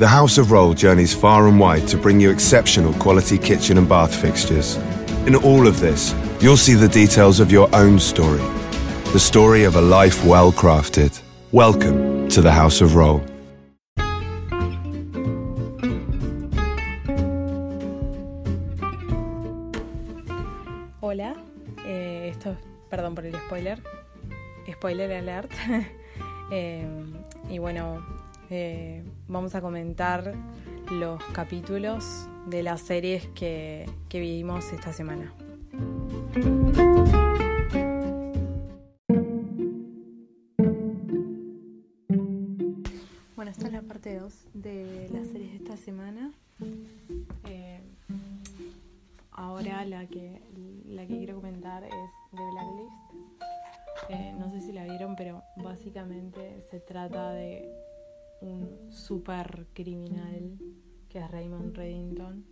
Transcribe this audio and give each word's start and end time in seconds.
The 0.00 0.08
House 0.08 0.38
of 0.38 0.50
Roll 0.50 0.72
journeys 0.72 1.12
far 1.12 1.46
and 1.46 1.60
wide 1.60 1.86
to 1.88 1.98
bring 1.98 2.20
you 2.20 2.30
exceptional 2.30 2.94
quality 2.94 3.36
kitchen 3.36 3.76
and 3.76 3.86
bath 3.86 4.14
fixtures. 4.14 4.76
In 5.26 5.34
all 5.34 5.66
of 5.66 5.78
this, 5.78 6.14
you'll 6.40 6.56
see 6.56 6.72
the 6.72 6.88
details 6.88 7.38
of 7.38 7.52
your 7.52 7.68
own 7.74 7.98
story. 7.98 8.40
The 9.12 9.20
story 9.20 9.64
of 9.64 9.76
a 9.76 9.80
life 9.82 10.24
well 10.24 10.52
crafted. 10.52 11.20
Welcome 11.52 12.30
to 12.30 12.40
the 12.40 12.50
House 12.50 12.80
of 12.80 12.94
Roll. 12.94 13.20
Hola, 21.02 21.34
eh, 21.84 22.30
esto, 22.30 22.56
perdón 22.88 23.14
por 23.14 23.26
el 23.26 23.34
spoiler, 23.34 23.78
spoiler 24.66 25.12
alert. 25.12 25.52
Eh, 26.52 26.84
y 27.48 27.58
bueno, 27.58 28.02
eh, 28.50 29.04
vamos 29.28 29.54
a 29.54 29.60
comentar 29.60 30.34
los 30.90 31.22
capítulos 31.26 32.28
de 32.46 32.64
las 32.64 32.80
series 32.80 33.28
que, 33.28 33.88
que 34.08 34.18
vivimos 34.18 34.72
esta 34.72 34.92
semana. 34.92 35.32
Bueno, 43.36 43.52
esta 43.52 43.66
es 43.68 43.72
la 43.72 43.82
parte 43.82 44.18
2 44.18 44.34
de 44.54 45.08
las 45.12 45.28
series 45.28 45.52
de 45.52 45.56
esta 45.56 45.76
semana. 45.76 46.32
Eh, 47.48 47.80
ahora 49.30 49.84
la 49.84 50.06
que, 50.06 50.42
la 50.86 51.06
que 51.06 51.18
quiero 51.18 51.36
comentar 51.36 51.84
es 51.84 51.92
The 52.32 52.42
Blacklist. 52.52 53.10
Eh, 54.08 54.34
no 54.36 54.50
sé 54.50 54.60
si 54.60 54.72
la 54.72 54.84
vieron, 54.84 55.14
pero 55.14 55.44
básicamente 55.56 56.64
se 56.68 56.80
trata 56.80 57.30
de 57.30 57.89
un 58.40 58.90
super 58.90 59.66
criminal 59.74 60.58
que 61.08 61.18
es 61.18 61.30
Raymond 61.30 61.76
Reddington, 61.76 62.44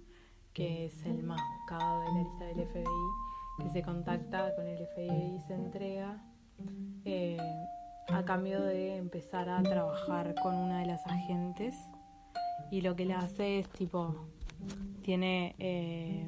que 0.52 0.86
es 0.86 1.06
el 1.06 1.22
más 1.22 1.40
buscado 1.58 2.00
de 2.00 2.06
la 2.06 2.22
lista 2.22 2.44
del 2.46 2.66
FBI, 2.66 3.62
que 3.62 3.70
se 3.70 3.82
contacta 3.82 4.54
con 4.56 4.66
el 4.66 4.86
FBI 4.88 5.36
y 5.36 5.40
se 5.40 5.54
entrega 5.54 6.22
eh, 7.04 7.38
a 8.08 8.24
cambio 8.24 8.62
de 8.62 8.96
empezar 8.96 9.48
a 9.48 9.62
trabajar 9.62 10.34
con 10.42 10.54
una 10.56 10.80
de 10.80 10.86
las 10.86 11.06
agentes. 11.06 11.76
Y 12.70 12.80
lo 12.80 12.96
que 12.96 13.06
le 13.06 13.14
hace 13.14 13.60
es 13.60 13.68
tipo, 13.70 14.16
tiene, 15.02 15.54
eh, 15.58 16.26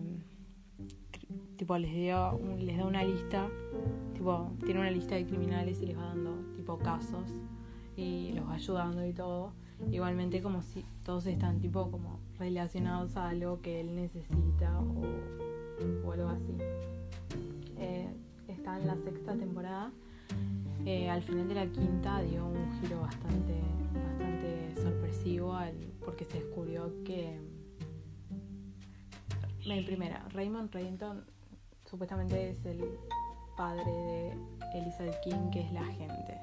tipo, 1.56 1.76
les, 1.76 1.92
dio, 1.92 2.38
les 2.58 2.78
da 2.78 2.86
una 2.86 3.02
lista, 3.02 3.48
tipo, 4.14 4.52
tiene 4.64 4.80
una 4.80 4.90
lista 4.90 5.16
de 5.16 5.26
criminales 5.26 5.82
y 5.82 5.86
les 5.86 5.98
va 5.98 6.04
dando 6.04 6.36
tipo 6.54 6.78
casos 6.78 7.34
y 8.00 8.32
los 8.32 8.48
ayudando 8.48 9.04
y 9.06 9.12
todo. 9.12 9.52
Igualmente 9.90 10.42
como 10.42 10.62
si 10.62 10.84
todos 11.04 11.26
están 11.26 11.60
tipo 11.60 11.90
como 11.90 12.20
relacionados 12.38 13.16
a 13.16 13.28
algo 13.28 13.60
que 13.60 13.80
él 13.80 13.94
necesita 13.94 14.78
o, 14.78 16.12
algo 16.12 16.28
así. 16.28 16.56
Eh, 17.78 18.08
está 18.48 18.78
en 18.78 18.86
la 18.86 18.96
sexta 18.96 19.34
temporada. 19.36 19.90
Eh, 20.86 21.10
al 21.10 21.22
final 21.22 21.48
de 21.48 21.54
la 21.54 21.66
quinta 21.66 22.22
dio 22.22 22.46
un 22.46 22.80
giro 22.80 23.00
bastante, 23.00 23.54
bastante 23.94 24.82
sorpresivo 24.82 25.58
porque 26.04 26.24
se 26.24 26.40
descubrió 26.40 26.92
que 27.04 27.38
en 29.66 29.84
primera, 29.84 30.26
Raymond 30.32 30.72
Reddington 30.72 31.24
supuestamente 31.88 32.50
es 32.50 32.64
el 32.64 32.82
padre 33.56 33.84
de 33.84 34.32
Elizabeth 34.74 35.20
King, 35.22 35.50
que 35.52 35.60
es 35.60 35.72
la 35.72 35.82
agente 35.82 36.40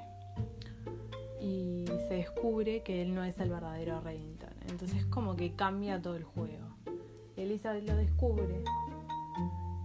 y 1.40 1.86
se 2.08 2.16
descubre 2.16 2.82
que 2.82 3.02
él 3.02 3.14
no 3.14 3.24
es 3.24 3.40
el 3.40 3.50
verdadero 3.50 4.02
Reddington. 4.02 4.54
Entonces 4.70 5.06
como 5.06 5.36
que 5.36 5.54
cambia 5.54 6.02
todo 6.02 6.16
el 6.16 6.24
juego. 6.24 6.78
Elizabeth 7.36 7.88
lo 7.88 7.96
descubre. 7.96 8.64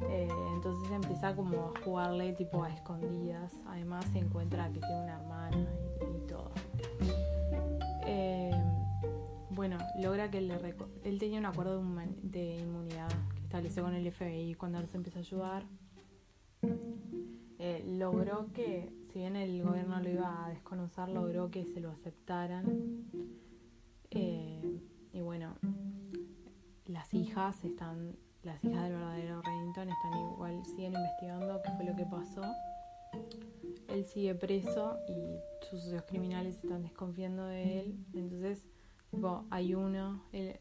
Eh, 0.08 0.28
entonces 0.54 0.90
empieza 0.90 1.34
como 1.36 1.72
a 1.76 1.80
jugarle 1.84 2.32
tipo 2.32 2.62
a 2.62 2.70
escondidas. 2.70 3.52
Además 3.66 4.04
se 4.12 4.18
encuentra 4.18 4.70
que 4.72 4.80
tiene 4.80 5.02
una 5.02 5.20
hermana 5.20 5.68
y, 6.00 6.26
todo. 6.26 6.50
Eh, 8.06 8.50
bueno, 9.50 9.78
logra 10.00 10.30
que 10.30 10.40
le 10.40 10.54
él 11.04 11.18
tenía 11.18 11.38
un 11.38 11.46
acuerdo 11.46 11.82
de, 12.22 12.56
inmunidad 12.56 13.08
que 13.34 13.42
estableció 13.42 13.82
con 13.82 13.94
el 13.94 14.10
FBI 14.10 14.54
cuando 14.54 14.78
él 14.78 14.88
se 14.88 14.96
empieza 14.96 15.18
a 15.18 15.22
ayudar. 15.22 15.64
Eh, 17.58 17.84
logró 17.86 18.52
que 18.52 18.90
si 19.12 19.18
bien 19.18 19.36
el 19.36 19.62
gobierno 19.62 20.00
lo 20.00 20.08
iba 20.08 20.46
a 20.46 20.48
desconocer, 20.48 21.08
logró 21.10 21.50
que 21.50 21.66
se 21.66 21.80
lo 21.80 21.90
aceptaran. 21.90 23.04
Eh, 24.10 24.80
y 25.12 25.20
bueno, 25.20 25.54
las 26.86 27.12
hijas 27.12 27.62
están, 27.64 28.16
las 28.42 28.64
hijas 28.64 28.84
del 28.84 28.92
verdadero 28.94 29.42
Reddington 29.42 29.90
están 29.90 30.18
igual, 30.18 30.64
siguen 30.64 30.94
investigando 30.94 31.60
qué 31.62 31.70
fue 31.72 31.84
lo 31.84 31.94
que 31.94 32.06
pasó. 32.06 32.42
Él 33.88 34.04
sigue 34.06 34.34
preso 34.34 34.96
y 35.06 35.36
sus 35.66 35.82
socios 35.82 36.04
criminales 36.04 36.56
están 36.56 36.82
desconfiando 36.82 37.44
de 37.46 37.80
él. 37.80 37.98
Entonces, 38.14 38.64
hay 39.50 39.74
uno, 39.74 40.22
el, 40.32 40.58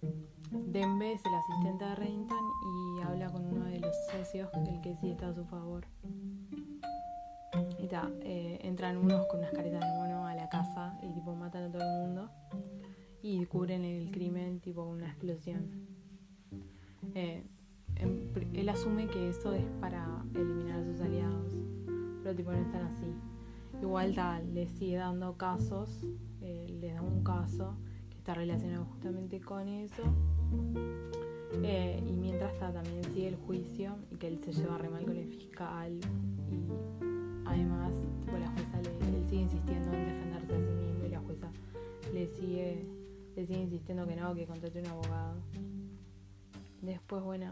Dembe 0.51 1.13
es 1.13 1.21
el 1.25 1.33
asistente 1.33 1.85
de 1.85 1.95
Reddington 1.95 2.51
y 2.97 3.01
habla 3.03 3.29
con 3.29 3.45
uno 3.45 3.65
de 3.65 3.79
los 3.79 3.95
socios, 4.07 4.49
el 4.67 4.81
que 4.81 4.97
sí 4.97 5.11
está 5.11 5.29
a 5.29 5.33
su 5.33 5.45
favor. 5.45 5.85
Y 7.79 7.89
eh, 8.23 8.59
entran 8.63 8.97
unos 8.97 9.25
con 9.27 9.39
unas 9.39 9.51
caretas 9.51 9.81
de 9.81 9.93
mono 9.97 10.25
a 10.25 10.35
la 10.35 10.47
casa 10.47 10.97
y 11.01 11.11
tipo 11.13 11.35
matan 11.35 11.63
a 11.63 11.71
todo 11.71 11.81
el 11.81 12.07
mundo 12.07 12.29
y 13.21 13.45
cubren 13.45 13.83
el 13.83 14.09
crimen 14.11 14.59
tipo 14.61 14.85
con 14.85 14.95
una 14.95 15.07
explosión. 15.07 15.69
Eh, 17.13 17.43
él 18.53 18.69
asume 18.69 19.07
que 19.07 19.29
eso 19.29 19.53
es 19.53 19.65
para 19.79 20.23
eliminar 20.33 20.79
a 20.79 20.85
sus 20.85 21.01
aliados, 21.01 21.53
pero 22.23 22.35
tipo 22.35 22.51
no 22.51 22.57
están 22.57 22.83
así. 22.83 23.13
Igual 23.81 24.15
tal, 24.15 24.53
le 24.53 24.67
sigue 24.67 24.97
dando 24.97 25.37
casos, 25.37 26.05
eh, 26.41 26.77
le 26.79 26.93
da 26.93 27.01
un 27.01 27.23
caso 27.23 27.75
que 28.09 28.17
está 28.17 28.33
relacionado 28.33 28.85
justamente 28.85 29.41
con 29.41 29.67
eso. 29.67 30.03
y 31.53 32.13
mientras 32.13 32.53
está 32.53 32.71
también 32.71 33.03
sigue 33.13 33.27
el 33.27 33.35
juicio 33.35 33.97
y 34.09 34.15
que 34.15 34.27
él 34.27 34.39
se 34.39 34.53
lleva 34.53 34.77
re 34.77 34.89
mal 34.89 35.03
con 35.03 35.17
el 35.17 35.27
fiscal 35.27 35.99
y 36.49 36.90
Además, 37.51 37.91
la 38.39 38.49
jueza 38.49 38.81
le, 38.81 39.17
él 39.17 39.25
sigue 39.27 39.41
insistiendo 39.41 39.91
en 39.93 40.05
defenderse 40.05 40.53
a 40.53 40.57
sí 40.57 40.73
mismo 40.73 41.05
y 41.05 41.09
la 41.09 41.19
jueza 41.19 41.51
le 42.13 42.27
sigue, 42.27 42.85
le 43.35 43.45
sigue 43.45 43.59
insistiendo 43.59 44.07
que 44.07 44.15
no, 44.15 44.33
que 44.33 44.45
contrate 44.45 44.79
un 44.79 44.87
abogado. 44.87 45.35
Después, 46.81 47.21
bueno, 47.23 47.51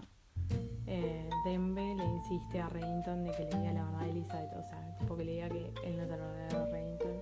eh, 0.87 1.29
Dembe 1.43 1.95
le 1.95 2.05
insiste 2.05 2.61
a 2.61 2.69
Reddington 2.69 3.25
de 3.25 3.31
que 3.31 3.43
le 3.43 3.59
diga 3.59 3.73
la 3.73 3.83
verdad 3.83 4.01
a 4.01 4.07
Elizabeth, 4.07 4.53
o 4.55 4.63
sea, 4.63 4.97
tipo 4.99 5.17
que 5.17 5.25
le 5.25 5.33
diga 5.33 5.49
que 5.49 5.65
él 5.83 5.97
no 5.97 6.03
es 6.03 6.09
el 6.09 6.17
verdadero 6.17 6.71
Reddington, 6.71 7.17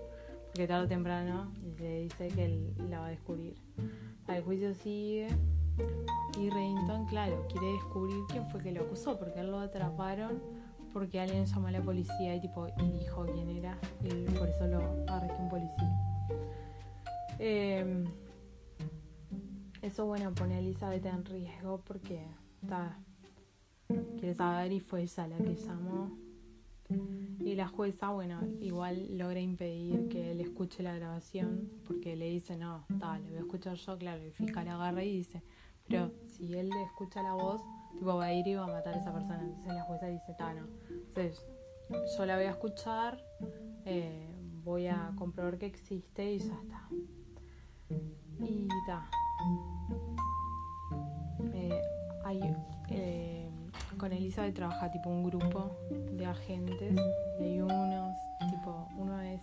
porque 0.45 0.67
tarde 0.67 0.85
o 0.85 0.87
temprano 0.87 1.51
le 1.79 2.01
dice 2.03 2.27
que 2.29 2.45
él 2.45 2.73
la 2.89 2.99
va 2.99 3.07
a 3.07 3.09
descubrir. 3.09 3.55
El 4.27 4.43
juicio 4.43 4.73
sigue 4.75 5.27
y 6.39 6.49
Reddington, 6.49 7.05
claro, 7.07 7.45
quiere 7.51 7.73
descubrir 7.73 8.17
quién 8.29 8.47
fue 8.49 8.61
que 8.61 8.71
lo 8.71 8.81
acusó, 8.81 9.17
porque 9.17 9.39
él 9.39 9.51
lo 9.51 9.59
atraparon 9.59 10.56
porque 10.93 11.19
alguien 11.19 11.45
llamó 11.45 11.67
a 11.67 11.71
la 11.71 11.81
policía 11.81 12.35
y 12.35 12.41
tipo 12.41 12.67
y 12.67 12.91
dijo 12.91 13.25
quién 13.25 13.49
era 13.49 13.77
y 14.03 14.09
por 14.31 14.49
eso 14.49 14.67
lo 14.67 15.05
arrestó 15.07 15.41
un 15.41 15.49
policía. 15.49 15.97
Em, 17.39 18.05
eso 19.81 20.05
bueno 20.05 20.33
pone 20.33 20.55
a 20.55 20.59
Elizabeth 20.59 21.05
en 21.05 21.23
riesgo 21.25 21.81
porque 21.85 22.25
está 22.61 22.97
quiere 24.17 24.33
saber 24.33 24.71
y 24.71 24.79
fue 24.79 25.03
ella 25.03 25.27
la 25.27 25.37
que 25.37 25.55
llamó. 25.55 26.17
Y 27.39 27.55
la 27.55 27.67
jueza, 27.67 28.09
bueno, 28.09 28.39
igual 28.61 29.17
logra 29.17 29.39
impedir 29.39 30.07
que 30.09 30.31
él 30.31 30.41
escuche 30.41 30.83
la 30.83 30.95
grabación 30.95 31.69
porque 31.85 32.15
le 32.15 32.29
dice, 32.29 32.57
no, 32.57 32.85
está, 32.89 33.19
le 33.19 33.29
voy 33.29 33.37
a 33.37 33.41
escuchar 33.41 33.75
yo, 33.75 33.97
claro, 33.97 34.21
el 34.21 34.31
fiscal 34.31 34.67
agarra 34.67 35.03
y 35.03 35.17
dice, 35.17 35.43
pero 35.87 36.11
si 36.27 36.53
él 36.53 36.69
le 36.69 36.83
escucha 36.83 37.21
la 37.23 37.33
voz, 37.33 37.61
tipo 37.93 38.15
va 38.15 38.25
a 38.25 38.33
ir 38.33 38.47
y 38.47 38.55
va 38.55 38.65
a 38.65 38.67
matar 38.67 38.93
a 38.93 38.97
esa 38.97 39.13
persona. 39.13 39.41
Entonces 39.41 39.73
la 39.73 39.83
jueza 39.83 40.07
dice, 40.07 40.31
está, 40.31 40.53
no. 40.53 40.67
Entonces 40.89 41.45
yo 42.17 42.25
la 42.25 42.35
voy 42.35 42.45
a 42.45 42.51
escuchar, 42.51 43.23
eh, 43.85 44.27
voy 44.63 44.87
a 44.87 45.11
comprobar 45.17 45.57
que 45.57 45.67
existe 45.67 46.33
y 46.33 46.39
ya 46.39 46.53
está. 46.61 46.89
Y 48.39 48.67
está. 48.81 49.09
Eh, 51.53 51.81
eh, 52.89 53.49
con 53.97 54.11
Elizabeth 54.11 54.53
trabaja 54.53 54.91
tipo 54.91 55.09
un 55.09 55.23
grupo 55.23 55.77
de 55.89 56.25
agentes 56.25 56.95
y 57.39 57.43
hay 57.43 57.61
unos, 57.61 58.15
tipo, 58.49 58.87
uno 58.97 59.21
es 59.21 59.41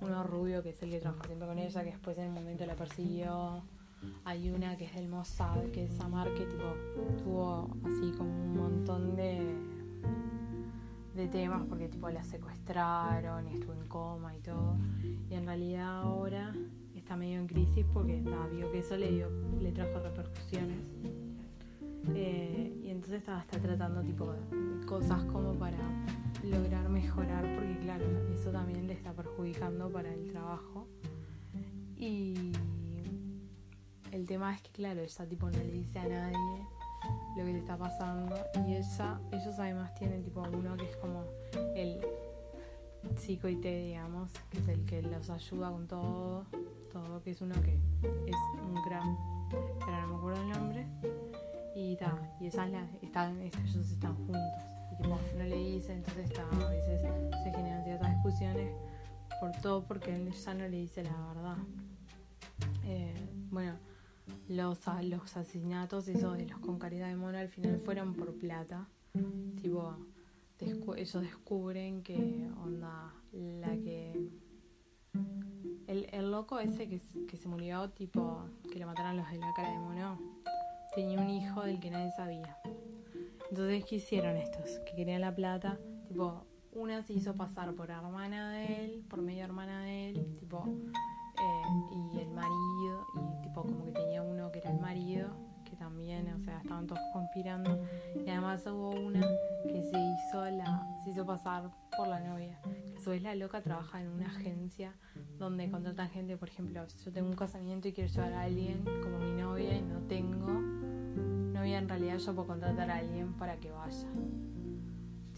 uno 0.00 0.22
rubio 0.22 0.62
que 0.62 0.70
es 0.70 0.82
el 0.82 0.90
que 0.90 1.00
trabaja 1.00 1.24
siempre 1.24 1.46
con 1.46 1.58
ella, 1.58 1.84
que 1.84 1.90
después 1.90 2.16
en 2.18 2.24
el 2.24 2.30
momento 2.30 2.64
la 2.64 2.74
persiguió 2.74 3.64
hay 4.24 4.50
una 4.50 4.76
que 4.76 4.84
es 4.84 4.94
del 4.94 5.08
Mossad, 5.08 5.64
que 5.72 5.84
es 5.84 5.90
Samar, 5.92 6.32
que 6.34 6.46
tuvo 6.46 7.76
así 7.84 8.12
como 8.16 8.30
un 8.30 8.56
montón 8.56 9.16
de, 9.16 9.56
de 11.14 11.28
temas 11.28 11.62
porque 11.68 11.88
tipo 11.88 12.08
la 12.10 12.22
secuestraron 12.24 13.46
y 13.48 13.54
estuvo 13.54 13.72
en 13.72 13.86
coma 13.88 14.36
y 14.36 14.40
todo. 14.40 14.76
Y 15.28 15.34
en 15.34 15.46
realidad 15.46 16.02
ahora 16.02 16.54
está 16.94 17.16
medio 17.16 17.40
en 17.40 17.46
crisis 17.46 17.84
porque 17.92 18.22
vio 18.52 18.70
que 18.70 18.78
eso 18.78 18.96
le, 18.96 19.10
dio, 19.10 19.28
le 19.60 19.72
trajo 19.72 19.98
repercusiones. 19.98 20.78
Eh, 22.14 22.80
y 22.82 22.88
entonces 22.88 23.18
estaba 23.18 23.40
está 23.40 23.58
tratando 23.58 24.02
tipo 24.02 24.32
cosas 24.86 25.22
como 25.24 25.52
para 25.54 25.76
lograr 26.42 26.88
mejorar 26.88 27.42
porque 27.54 27.78
claro, 27.80 28.06
eso 28.32 28.50
también 28.50 28.86
le 28.86 28.94
está 28.94 29.12
perjudicando 29.12 29.90
para 29.90 30.12
el 30.12 30.28
trabajo. 30.28 30.86
Y 31.96 32.52
el 34.12 34.26
tema 34.26 34.54
es 34.54 34.62
que 34.62 34.70
claro, 34.70 35.00
ella 35.00 35.26
tipo 35.26 35.50
no 35.50 35.58
le 35.58 35.70
dice 35.70 35.98
a 35.98 36.08
nadie 36.08 36.66
lo 37.36 37.44
que 37.44 37.52
le 37.52 37.58
está 37.58 37.76
pasando. 37.76 38.34
Y 38.66 38.76
ella, 38.76 39.20
ellos 39.32 39.58
además 39.58 39.94
tienen 39.94 40.22
tipo 40.22 40.42
uno 40.42 40.76
que 40.76 40.84
es 40.84 40.96
como 40.96 41.24
el 41.74 42.00
psico 43.16 43.48
IT, 43.48 43.62
digamos, 43.62 44.30
que 44.50 44.58
es 44.58 44.68
el 44.68 44.84
que 44.84 45.02
los 45.02 45.30
ayuda 45.30 45.70
con 45.70 45.86
todo, 45.86 46.44
todo, 46.92 47.22
que 47.22 47.30
es 47.30 47.40
uno 47.40 47.54
que 47.62 47.74
es 48.26 48.36
un 48.62 48.74
gran, 48.86 49.16
pero 49.50 50.02
no 50.02 50.08
me 50.08 50.16
acuerdo 50.16 50.42
el 50.42 50.48
nombre, 50.50 50.86
y 51.74 51.96
ta, 51.96 52.16
y 52.40 52.48
esas 52.48 52.70
están, 53.00 53.40
ellos 53.40 53.90
están 53.90 54.14
juntos, 54.16 54.62
y 54.92 54.96
tipo, 54.96 55.18
no 55.36 55.44
le 55.44 55.56
dice, 55.56 55.94
entonces 55.94 56.30
a 56.38 56.68
veces 56.68 57.00
se 57.42 57.50
generan 57.50 57.84
ciertas 57.84 58.10
discusiones 58.14 58.70
por 59.40 59.52
todo 59.62 59.82
porque 59.84 60.14
él 60.14 60.30
ya 60.32 60.54
no 60.54 60.68
le 60.68 60.76
dice 60.76 61.02
la 61.02 61.16
verdad. 61.28 61.56
Eh, 62.84 63.14
bueno, 63.50 63.74
los, 64.48 64.78
los 65.02 65.36
asesinatos, 65.36 66.08
esos 66.08 66.36
de 66.36 66.46
los 66.46 66.58
con 66.60 66.78
caridad 66.78 67.08
de 67.08 67.16
mono, 67.16 67.38
al 67.38 67.48
final 67.48 67.78
fueron 67.78 68.14
por 68.14 68.34
plata. 68.34 68.88
Tipo, 69.60 69.96
ellos 70.96 71.22
descubren 71.22 72.02
que 72.02 72.48
onda 72.62 73.14
la 73.32 73.76
que 73.78 74.12
el, 75.86 76.06
el 76.12 76.30
loco 76.30 76.60
ese 76.60 76.88
que, 76.88 77.00
que, 77.26 77.36
se 77.36 77.48
murió 77.48 77.90
tipo 77.90 78.44
que 78.70 78.78
le 78.78 78.86
mataron 78.86 79.16
los 79.16 79.30
de 79.30 79.38
la 79.38 79.52
cara 79.54 79.70
de 79.70 79.78
mono 79.78 80.18
tenía 80.94 81.20
un 81.20 81.30
hijo 81.30 81.62
del 81.62 81.80
que 81.80 81.90
nadie 81.90 82.10
sabía 82.12 82.56
entonces 83.50 83.84
qué 83.84 83.96
hicieron 83.96 84.36
estos 84.36 84.78
que 84.80 84.94
querían 84.94 85.22
la 85.22 85.34
plata 85.34 85.78
tipo 86.08 86.44
una 86.72 87.02
se 87.02 87.14
hizo 87.14 87.34
pasar 87.34 87.74
por 87.74 87.90
hermana 87.90 88.52
de 88.52 88.84
él 88.84 89.04
por 89.08 89.22
medio 89.22 89.44
hermana 89.44 89.82
de 89.82 90.10
él 90.10 90.34
tipo 90.38 90.64
eh, 91.38 91.69
estaban 96.80 96.86
todos 96.86 97.00
conspirando. 97.12 97.78
Y 98.14 98.30
además 98.30 98.66
hubo 98.66 98.90
una 98.90 99.20
que 99.62 99.82
se 99.82 99.98
hizo 99.98 100.44
la, 100.50 100.86
se 101.04 101.10
hizo 101.10 101.26
pasar 101.26 101.70
por 101.96 102.08
la 102.08 102.20
novia. 102.20 102.58
A 102.96 103.00
su 103.00 103.10
vez 103.10 103.22
la 103.22 103.34
loca 103.34 103.60
trabaja 103.62 104.00
en 104.00 104.08
una 104.08 104.26
agencia 104.26 104.94
donde 105.38 105.70
contratan 105.70 106.10
gente, 106.10 106.36
por 106.36 106.48
ejemplo, 106.48 106.88
si 106.88 107.04
yo 107.04 107.12
tengo 107.12 107.28
un 107.28 107.36
casamiento 107.36 107.88
y 107.88 107.92
quiero 107.92 108.10
llevar 108.10 108.32
a 108.32 108.42
alguien 108.42 108.84
como 109.02 109.18
mi 109.18 109.32
novia 109.32 109.76
y 109.76 109.82
no 109.82 110.00
tengo 110.00 110.48
novia, 110.48 111.78
en 111.78 111.88
realidad 111.88 112.18
yo 112.18 112.34
puedo 112.34 112.48
contratar 112.48 112.90
a 112.90 112.96
alguien 112.96 113.32
para 113.34 113.56
que 113.56 113.70
vaya. 113.70 114.08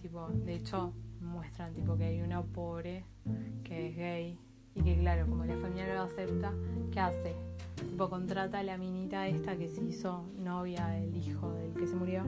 Tipo, 0.01 0.29
de 0.29 0.57
hecho, 0.57 0.93
muestran 1.21 1.73
tipo 1.75 1.97
que 1.97 2.05
hay 2.05 2.21
una 2.21 2.43
pobre 2.43 3.05
que 3.63 3.89
es 3.89 3.97
gay 3.97 4.39
y 4.75 4.83
que 4.83 4.99
claro, 4.99 5.27
como 5.29 5.45
la 5.45 5.57
familia 5.57 5.95
lo 5.95 6.03
acepta, 6.03 6.53
¿qué 6.91 7.01
hace? 7.01 7.37
Tipo, 7.77 8.09
contrata 8.09 8.61
a 8.61 8.63
la 8.63 8.77
minita 8.79 9.27
esta 9.27 9.57
que 9.57 9.69
se 9.69 9.83
hizo 9.83 10.25
novia 10.39 10.87
del 10.89 11.17
hijo 11.17 11.53
del 11.53 11.75
que 11.75 11.87
se 11.87 11.95
murió 11.95 12.25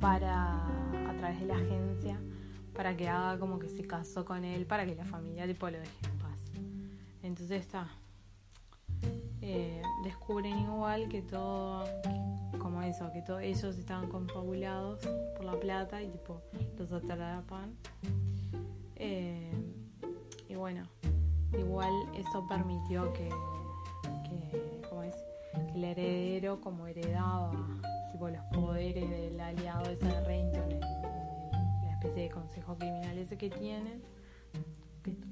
para, 0.00 0.66
a 0.66 1.16
través 1.18 1.40
de 1.40 1.46
la 1.46 1.56
agencia, 1.56 2.20
para 2.74 2.96
que 2.96 3.08
haga 3.08 3.38
como 3.38 3.58
que 3.58 3.68
se 3.68 3.86
casó 3.86 4.24
con 4.24 4.44
él, 4.44 4.66
para 4.66 4.86
que 4.86 4.94
la 4.94 5.04
familia 5.04 5.46
tipo 5.46 5.68
lo 5.68 5.78
deje 5.78 6.06
en 6.06 6.18
paz. 6.18 6.40
Entonces 7.22 7.60
está. 7.60 7.88
Eh, 9.40 9.82
descubren 10.04 10.58
igual 10.58 11.08
que 11.08 11.22
todo, 11.22 11.84
como 12.58 12.82
eso, 12.82 13.10
que 13.12 13.22
todos 13.22 13.42
ellos 13.42 13.76
estaban 13.78 14.08
confabulados 14.08 15.00
por 15.36 15.44
la 15.44 15.58
plata 15.58 16.02
y 16.02 16.08
tipo 16.08 16.42
los 16.78 16.92
atrapan. 16.92 17.74
Eh, 18.96 19.52
y 20.48 20.54
bueno, 20.54 20.82
igual 21.56 21.92
eso 22.14 22.46
permitió 22.48 23.12
que 23.12 23.28
el 25.74 25.84
heredero 25.84 26.60
como 26.60 26.86
heredaba 26.86 27.52
tipo 28.12 28.28
los 28.28 28.44
poderes 28.52 29.08
del 29.08 29.38
aliado 29.40 29.88
de 29.88 29.96
San 29.96 30.24
Reinton, 30.24 30.80
la 30.80 31.92
especie 31.92 32.24
de 32.24 32.30
consejo 32.30 32.76
criminal 32.76 33.16
ese 33.18 33.36
que 33.36 33.50
tienen, 33.50 34.02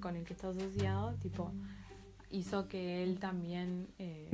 con 0.01 0.17
el 0.17 0.25
que 0.25 0.35
está 0.35 0.49
asociado, 0.49 1.15
tipo 1.15 1.53
hizo 2.31 2.69
que 2.69 3.03
él 3.03 3.19
también 3.19 3.89
eh, 3.99 4.31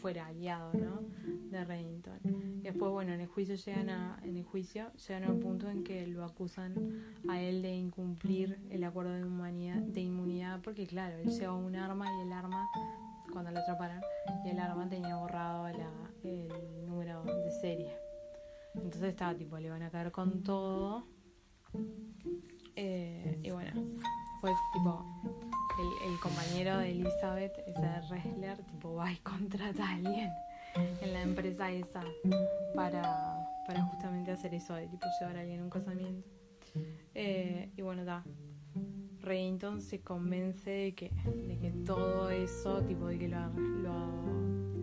fuera 0.00 0.26
aliado 0.26 0.72
¿no? 0.74 1.02
de 1.50 1.64
Reddington. 1.64 2.18
Después, 2.62 2.90
bueno, 2.92 3.12
en 3.12 3.20
el 3.20 3.26
juicio 3.26 3.54
llegan 3.54 3.90
a, 3.90 4.18
en 4.22 4.36
el 4.36 4.44
juicio 4.44 4.92
llegan 5.06 5.24
a 5.24 5.30
un 5.30 5.40
punto 5.40 5.68
en 5.68 5.84
que 5.84 6.06
lo 6.06 6.24
acusan 6.24 6.74
a 7.28 7.40
él 7.40 7.62
de 7.62 7.74
incumplir 7.74 8.58
el 8.70 8.84
acuerdo 8.84 9.12
de, 9.12 9.24
humanidad, 9.24 9.76
de 9.76 10.00
inmunidad, 10.00 10.60
porque 10.62 10.86
claro, 10.86 11.16
él 11.18 11.30
lleva 11.30 11.54
un 11.54 11.76
arma 11.76 12.06
y 12.18 12.26
el 12.26 12.32
arma 12.32 12.68
cuando 13.32 13.50
lo 13.50 13.60
atraparon 13.60 14.00
y 14.44 14.50
el 14.50 14.58
arma 14.58 14.88
tenía 14.88 15.16
borrado 15.16 15.68
el 15.68 16.86
número 16.86 17.22
de 17.24 17.50
serie. 17.60 18.08
Entonces 18.74 19.10
estaba 19.10 19.34
tipo, 19.34 19.58
le 19.58 19.70
van 19.70 19.82
a 19.82 19.90
caer 19.90 20.10
con 20.12 20.42
todo. 20.42 21.04
Eh, 22.76 23.38
y 23.42 23.50
bueno, 23.50 23.72
pues 24.40 24.54
tipo, 24.72 25.04
el, 26.06 26.20
compañero 26.20 26.78
de 26.78 26.90
Elizabeth, 26.90 27.58
ese 27.66 28.08
wrestler, 28.08 28.58
tipo 28.64 28.94
va 28.94 29.12
y 29.12 29.16
contrata 29.16 29.84
a 29.84 29.94
alguien 29.94 30.30
en 31.00 31.12
la 31.12 31.22
empresa 31.22 31.70
esa 31.70 32.02
para, 32.74 33.36
para 33.66 33.82
justamente 33.84 34.30
hacer 34.30 34.54
eso, 34.54 34.74
de 34.74 34.86
tipo 34.86 35.06
llevar 35.20 35.36
a 35.36 35.40
alguien 35.40 35.60
a 35.60 35.64
un 35.64 35.70
casamiento. 35.70 36.28
Eh, 37.14 37.72
y 37.76 37.82
bueno, 37.82 38.04
da, 38.04 38.24
Reddington 39.28 39.80
se 39.80 40.00
convence 40.00 40.70
de 40.70 40.94
que, 40.94 41.10
de 41.46 41.58
que 41.58 41.70
todo 41.84 42.30
eso, 42.30 42.82
tipo 42.82 43.06
de 43.06 43.18
que 43.18 43.28
lo, 43.28 43.50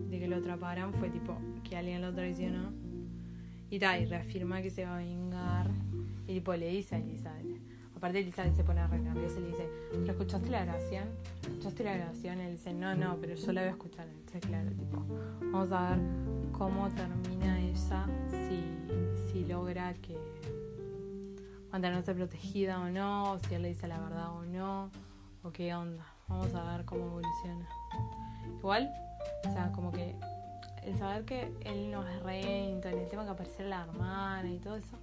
de 0.08 0.18
que 0.18 0.28
lo 0.28 0.36
atraparan, 0.36 0.92
fue 0.94 1.10
tipo 1.10 1.36
que 1.64 1.76
alguien 1.76 2.00
lo 2.00 2.14
traicionó. 2.14 2.72
Y 3.68 3.78
tal, 3.80 4.02
y 4.02 4.06
reafirma 4.06 4.62
que 4.62 4.70
se 4.70 4.84
va 4.84 4.94
a 4.94 4.98
vengar. 4.98 5.68
Y 6.28 6.34
tipo 6.34 6.54
le 6.54 6.68
dice 6.68 6.94
a 6.94 6.98
Elizabeth. 6.98 7.60
Aparte 7.96 8.20
Elizabeth 8.20 8.54
se 8.54 8.62
pone 8.62 8.80
a 8.80 8.86
y 8.86 9.30
se 9.30 9.40
le 9.40 9.48
dice, 9.48 9.68
¿pero 9.90 10.12
escuchaste 10.12 10.50
la 10.50 10.64
grabación? 10.64 11.08
¿Escuchaste 11.42 11.82
la 11.82 11.96
grabación? 11.96 12.38
Y 12.38 12.42
él 12.42 12.52
dice, 12.52 12.72
no, 12.74 12.94
no, 12.94 13.16
pero 13.20 13.34
yo 13.34 13.52
la 13.52 13.62
voy 13.62 13.68
a 13.68 13.72
escuchar. 13.72 14.06
Entonces, 14.06 14.40
claro, 14.42 14.70
tipo, 14.70 15.02
vamos 15.50 15.72
a 15.72 15.90
ver 15.90 15.98
cómo 16.52 16.88
termina 16.90 17.58
ella 17.60 18.06
si, 18.30 19.32
si 19.32 19.44
logra 19.46 19.94
que 19.94 20.16
mantenerse 21.70 22.14
protegida 22.14 22.80
o 22.80 22.88
no, 22.88 23.32
o 23.32 23.38
si 23.38 23.54
él 23.54 23.62
le 23.62 23.68
dice 23.68 23.86
la 23.88 23.98
verdad 23.98 24.32
o 24.32 24.42
no, 24.44 24.90
o 25.42 25.52
qué 25.52 25.74
onda. 25.74 26.04
Vamos 26.28 26.54
a 26.54 26.76
ver 26.76 26.84
cómo 26.84 27.06
evoluciona. 27.06 27.68
Igual, 28.58 28.92
o 29.48 29.52
sea, 29.52 29.70
como 29.72 29.92
que 29.92 30.16
el 30.82 30.96
saber 30.98 31.24
que 31.24 31.52
él 31.62 31.90
no 31.90 32.06
es 32.06 32.22
renta, 32.22 32.90
en 32.90 32.98
el 32.98 33.08
tema 33.08 33.24
que 33.24 33.30
apareciera 33.30 33.68
la 33.68 33.82
hermana 33.82 34.48
y 34.48 34.58
todo 34.58 34.76
eso, 34.76 34.96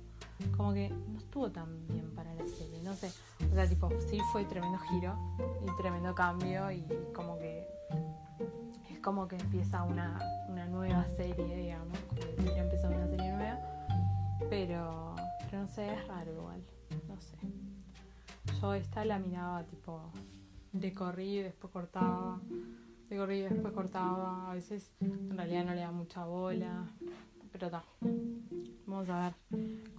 como 0.55 0.73
que 0.73 0.89
no 0.89 1.19
estuvo 1.19 1.51
tan 1.51 1.87
bien 1.87 2.13
para 2.15 2.33
la 2.33 2.47
serie, 2.47 2.81
no 2.83 2.93
sé. 2.93 3.11
O 3.51 3.53
sea, 3.53 3.67
tipo, 3.67 3.89
sí 4.09 4.19
fue 4.31 4.45
tremendo 4.45 4.79
giro 4.89 5.15
y 5.61 5.81
tremendo 5.81 6.15
cambio 6.15 6.71
y 6.71 6.85
como 7.13 7.37
que 7.37 7.67
es 8.89 8.99
como 8.99 9.27
que 9.27 9.35
empieza 9.35 9.83
una, 9.83 10.19
una 10.47 10.65
nueva 10.65 11.05
serie, 11.15 11.55
digamos, 11.55 11.97
como 12.37 12.53
que 12.53 12.59
empezado 12.59 12.95
una 12.95 13.07
serie 13.07 13.31
nueva, 13.31 13.59
pero 14.49 15.12
no 15.53 15.67
sé, 15.67 15.93
es 15.93 16.07
raro 16.07 16.33
igual, 16.33 16.63
no 17.07 17.21
sé. 17.21 17.37
Yo 18.59 18.73
esta 18.73 19.05
la 19.05 19.19
miraba 19.19 19.63
tipo 19.63 20.11
de 20.71 20.93
corrido 20.93 21.41
y 21.41 21.43
después 21.43 21.71
cortaba, 21.71 22.41
de 23.09 23.17
corrido 23.17 23.47
y 23.47 23.53
después 23.53 23.73
cortaba, 23.73 24.49
a 24.49 24.55
veces 24.55 24.91
en 24.99 25.37
realidad 25.37 25.65
no 25.65 25.75
le 25.75 25.81
da 25.81 25.91
mucha 25.91 26.25
bola, 26.25 26.87
pero 27.51 27.67
está. 27.67 27.83
Vamos 28.87 29.09
a 29.09 29.19
ver 29.19 29.33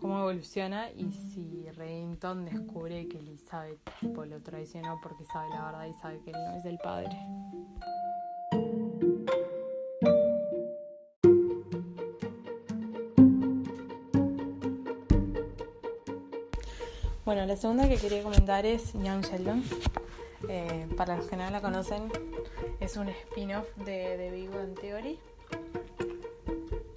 cómo 0.00 0.18
evoluciona 0.20 0.90
y 0.90 1.12
si 1.12 1.70
Reddington 1.70 2.44
descubre 2.44 3.06
que 3.06 3.18
Elizabeth 3.18 3.78
tipo, 4.00 4.24
lo 4.24 4.40
traicionó 4.42 4.98
porque 5.02 5.24
sabe 5.24 5.50
la 5.50 5.66
verdad 5.66 5.86
y 5.86 5.94
sabe 5.94 6.20
que 6.20 6.30
él 6.30 6.36
no 6.36 6.56
es 6.56 6.64
el 6.64 6.78
padre. 6.78 7.16
La 17.46 17.56
segunda 17.56 17.86
que 17.86 17.96
quería 17.96 18.22
comentar 18.22 18.64
es 18.64 18.94
Young 18.94 19.22
Sheldon. 19.22 19.62
Eh, 20.48 20.86
para 20.96 21.16
los 21.16 21.26
que 21.26 21.36
no 21.36 21.48
la 21.50 21.60
conocen, 21.60 22.10
es 22.80 22.96
un 22.96 23.08
spin-off 23.08 23.66
de, 23.76 24.16
The 24.16 24.30
Big 24.30 24.50
Bang 24.50 24.74
Theory. 24.80 25.18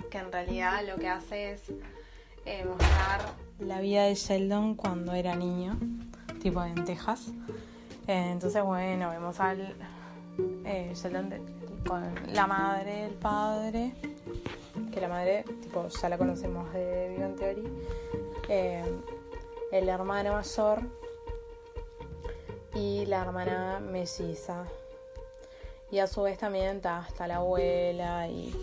Que 0.10 0.18
en 0.20 0.32
realidad 0.32 0.88
lo 0.88 0.96
que 0.96 1.10
hace 1.10 1.52
es 1.52 1.62
eh, 2.46 2.64
mostrar 2.64 3.22
la 3.60 3.82
vida 3.82 4.04
de 4.04 4.16
Sheldon 4.16 4.76
cuando 4.76 5.12
era 5.12 5.36
niño, 5.36 5.78
tipo 6.42 6.64
en 6.64 6.86
Texas. 6.86 7.28
Eh, 8.08 8.30
entonces, 8.32 8.64
bueno, 8.64 9.10
vemos 9.10 9.40
al, 9.42 9.76
eh, 10.66 10.94
con 11.86 12.04
la 12.34 12.48
madre, 12.48 13.06
el 13.08 13.16
padre, 13.16 13.94
que 14.94 15.02
la 15.02 15.10
madre, 15.10 15.44
tipo, 15.62 15.90
ya 15.90 16.08
la 16.08 16.18
conocemos 16.18 16.72
de 16.72 17.16
Vivo 17.18 17.36
Theory, 17.36 17.64
eh, 18.48 18.86
el 19.72 19.90
hermano 19.90 20.34
mayor 20.34 20.82
y 22.74 23.06
la 23.06 23.22
hermana 23.22 23.80
melliza. 23.80 24.66
Y 25.92 26.00
a 26.00 26.08
su 26.08 26.22
vez 26.24 26.38
también 26.38 26.78
está, 26.78 27.00
hasta 27.00 27.28
la 27.28 27.38
abuela 27.38 28.28
y 28.28 28.54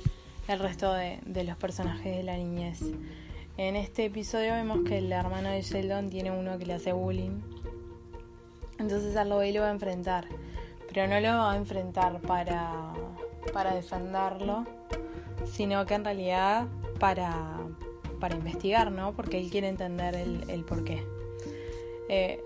el 0.49 0.59
resto 0.59 0.93
de, 0.93 1.45
los 1.45 1.57
personajes 1.57 2.17
de 2.17 2.23
la 2.23 2.37
niñez. 2.37 2.81
En 3.57 3.77
este 3.77 4.07
episodio 4.07 4.53
vemos 4.53 4.81
que 4.87 4.99
el 4.99 5.11
hermano 5.13 5.49
de 5.51 5.63
Sheldon 5.63 6.11
tiene 6.11 6.31
uno 6.31 6.59
que 6.59 6.67
le 6.67 6.75
hace 6.75 6.93
bullying. 6.93 7.41
Entonces 8.79 9.17
a 9.17 9.25
lo 9.25 9.37
va 9.37 9.43
a 9.43 9.71
enfrentar. 9.71 10.27
Pero 10.93 11.09
no 11.09 11.21
lo 11.21 11.29
va 11.29 11.53
a 11.53 11.57
enfrentar 11.57 12.21
para, 12.21 12.93
para 13.53 13.75
defenderlo, 13.75 14.65
sino 15.47 15.87
que 15.87 15.95
en 15.95 16.05
realidad 16.05 16.67
para, 16.99 17.59
para 18.25 18.37
investigar, 18.37 18.91
¿no? 18.91 19.13
Porque 19.13 19.39
él 19.39 19.51
quiere 19.51 19.69
entender 19.69 20.15
el, 20.15 20.49
el 20.49 20.65
por 20.65 20.83
qué. 20.83 21.05
Eh, 22.09 22.43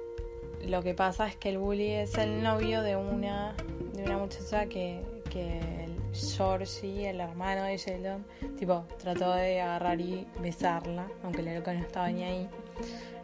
lo 0.66 0.82
que 0.82 0.92
pasa 0.92 1.28
es 1.28 1.36
que 1.36 1.50
el 1.50 1.58
bully 1.58 1.92
es 1.92 2.18
el 2.18 2.42
novio 2.42 2.82
de 2.82 2.96
una, 2.96 3.54
de 3.92 4.02
una 4.02 4.18
muchacha 4.18 4.66
que, 4.66 5.04
que 5.30 5.86
Georgie, 6.12 7.10
el 7.10 7.20
hermano 7.20 7.62
de 7.62 7.76
Sheldon, 7.76 8.24
tipo, 8.58 8.86
trató 8.98 9.32
de 9.34 9.60
agarrar 9.60 10.00
y 10.00 10.26
besarla, 10.40 11.06
aunque 11.22 11.42
el 11.42 11.54
loco 11.54 11.72
no 11.72 11.78
estaba 11.78 12.10
ni 12.10 12.24
ahí. 12.24 12.48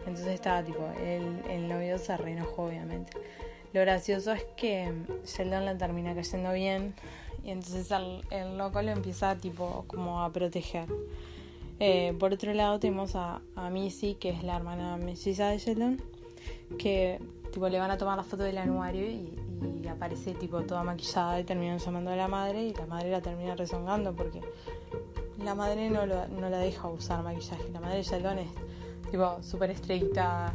Entonces 0.06 0.28
estaba 0.28 0.62
tipo, 0.62 0.88
el, 1.04 1.42
el 1.50 1.66
novio 1.66 1.98
se 1.98 2.16
reenojó 2.16 2.66
obviamente. 2.66 3.14
Lo 3.72 3.80
gracioso 3.80 4.30
es 4.30 4.44
que 4.56 4.92
Sheldon 5.24 5.64
la 5.64 5.76
termina 5.76 6.14
cayendo 6.14 6.52
bien 6.52 6.94
y 7.42 7.50
entonces 7.50 7.90
el, 8.30 8.56
loco 8.56 8.80
lo 8.80 8.92
empieza 8.92 9.34
tipo 9.34 9.86
como 9.88 10.22
a 10.22 10.30
proteger. 10.30 10.86
Eh, 11.80 12.14
por 12.18 12.32
otro 12.32 12.52
lado 12.54 12.78
tenemos 12.78 13.16
a, 13.16 13.40
Missy, 13.70 14.14
que 14.14 14.30
es 14.30 14.42
la 14.42 14.56
hermana 14.56 14.96
melliza 14.96 15.48
de 15.48 15.58
Sheldon, 15.58 16.00
que 16.78 17.20
tipo 17.52 17.68
le 17.68 17.78
van 17.78 17.90
a 17.90 17.98
tomar 17.98 18.16
la 18.16 18.24
foto 18.24 18.42
del 18.42 18.58
anuario 18.58 19.06
y, 19.06 19.38
aparece 19.88 20.34
tipo 20.34 20.62
toda 20.62 20.82
maquillada 20.82 21.38
y 21.38 21.44
terminan 21.44 21.78
llamando 21.78 22.10
a 22.10 22.16
la 22.16 22.26
madre 22.26 22.64
y 22.64 22.74
la 22.74 22.86
madre 22.86 23.10
la 23.10 23.20
termina 23.20 23.54
rezongando 23.54 24.12
porque 24.12 24.40
la 25.44 25.54
madre 25.54 25.88
no, 25.88 26.04
no 26.04 26.50
la 26.50 26.58
deja 26.58 26.88
usar 26.88 27.22
maquillaje. 27.22 27.68
La 27.72 27.80
madre 27.80 27.98
de 27.98 28.02
Sheldon 28.02 28.38
es 28.38 28.48
tipo 29.10 29.42
súper 29.42 29.70
estricta 29.70 30.52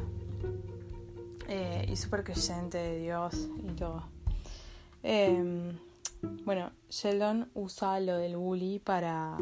eh, 1.47 1.85
y 1.89 1.95
súper 1.95 2.23
creyente 2.23 2.77
de 2.77 2.99
Dios 2.99 3.47
y 3.63 3.71
todo. 3.75 4.03
Em, 5.01 5.77
bueno, 6.43 6.71
Sheldon 6.89 7.49
usa 7.53 7.99
lo 7.99 8.17
del 8.17 8.35
bully 8.35 8.79
para, 8.79 9.38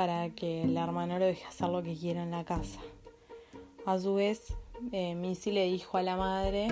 para 0.00 0.30
que 0.30 0.62
el 0.62 0.78
hermano 0.78 1.18
lo 1.18 1.26
deje 1.26 1.44
hacer 1.44 1.68
lo 1.68 1.82
que 1.82 1.94
quiera 1.94 2.22
en 2.22 2.30
la 2.30 2.42
casa. 2.42 2.80
A 3.84 3.98
su 3.98 4.14
vez, 4.14 4.54
eh, 4.92 5.14
Missy 5.14 5.52
le 5.52 5.66
dijo 5.66 5.98
a 5.98 6.02
la 6.02 6.16
madre 6.16 6.68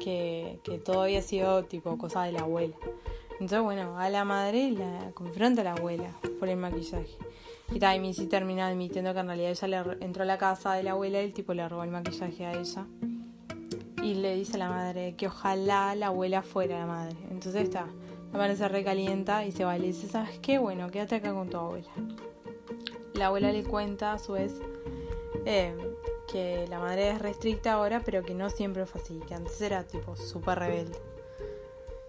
que, 0.00 0.60
todo 0.84 1.02
había 1.02 1.20
sido 1.20 1.64
tipo 1.64 1.98
cosa 1.98 2.22
de 2.22 2.30
la 2.30 2.42
abuela. 2.42 2.76
Entonces, 3.32 3.62
bueno, 3.62 3.98
a 3.98 4.08
la 4.10 4.24
madre 4.24 4.70
la 4.70 5.10
confronta 5.12 5.62
a 5.62 5.64
la 5.64 5.72
abuela 5.72 6.12
por 6.38 6.48
el 6.48 6.56
maquillaje. 6.56 7.16
Y, 7.72 7.80
ta, 7.80 7.98
Missy 7.98 8.28
termina 8.28 8.68
admitiendo 8.68 9.12
que 9.12 9.18
en 9.18 9.26
realidad 9.26 9.50
ella 9.50 9.82
le 9.82 10.04
entró 10.04 10.22
a 10.22 10.26
la 10.26 10.38
casa 10.38 10.74
de 10.74 10.84
la 10.84 10.92
abuela 10.92 11.20
y 11.20 11.24
el 11.24 11.32
tipo 11.32 11.54
le 11.54 11.68
robó 11.68 11.82
el 11.82 11.90
maquillaje 11.90 12.46
a 12.46 12.52
ella. 12.52 12.86
Y 14.04 14.14
le 14.14 14.36
dice 14.36 14.54
a 14.54 14.58
la 14.58 14.68
madre 14.68 15.16
que 15.16 15.26
ojalá 15.26 15.96
la 15.96 16.06
abuela 16.06 16.42
fuera 16.42 16.78
la 16.78 16.86
madre. 16.86 17.16
Entonces 17.28 17.64
está, 17.64 17.88
la 18.32 18.38
madre 18.38 18.54
se 18.54 18.68
recalienta 18.68 19.44
y 19.44 19.50
se 19.50 19.64
va 19.64 19.76
y 19.76 19.80
le 19.80 19.86
dice, 19.88 20.06
¿sabes 20.06 20.38
qué? 20.38 20.58
Bueno, 20.58 20.88
quédate 20.92 21.16
acá 21.16 21.34
con 21.34 21.50
tu 21.50 21.56
abuela. 21.56 21.90
La 23.18 23.26
abuela 23.26 23.50
le 23.50 23.64
cuenta 23.64 24.12
a 24.12 24.18
su 24.18 24.34
vez 24.34 24.60
eh, 25.44 25.74
que 26.30 26.68
la 26.68 26.78
madre 26.78 27.10
es 27.10 27.18
restricta 27.18 27.72
ahora, 27.72 28.00
pero 28.04 28.22
que 28.22 28.32
no 28.32 28.48
siempre 28.48 28.86
fue 28.86 29.00
así, 29.00 29.18
que 29.26 29.34
antes 29.34 29.60
era 29.60 29.82
tipo 29.82 30.14
súper 30.14 30.60
rebelde. 30.60 30.96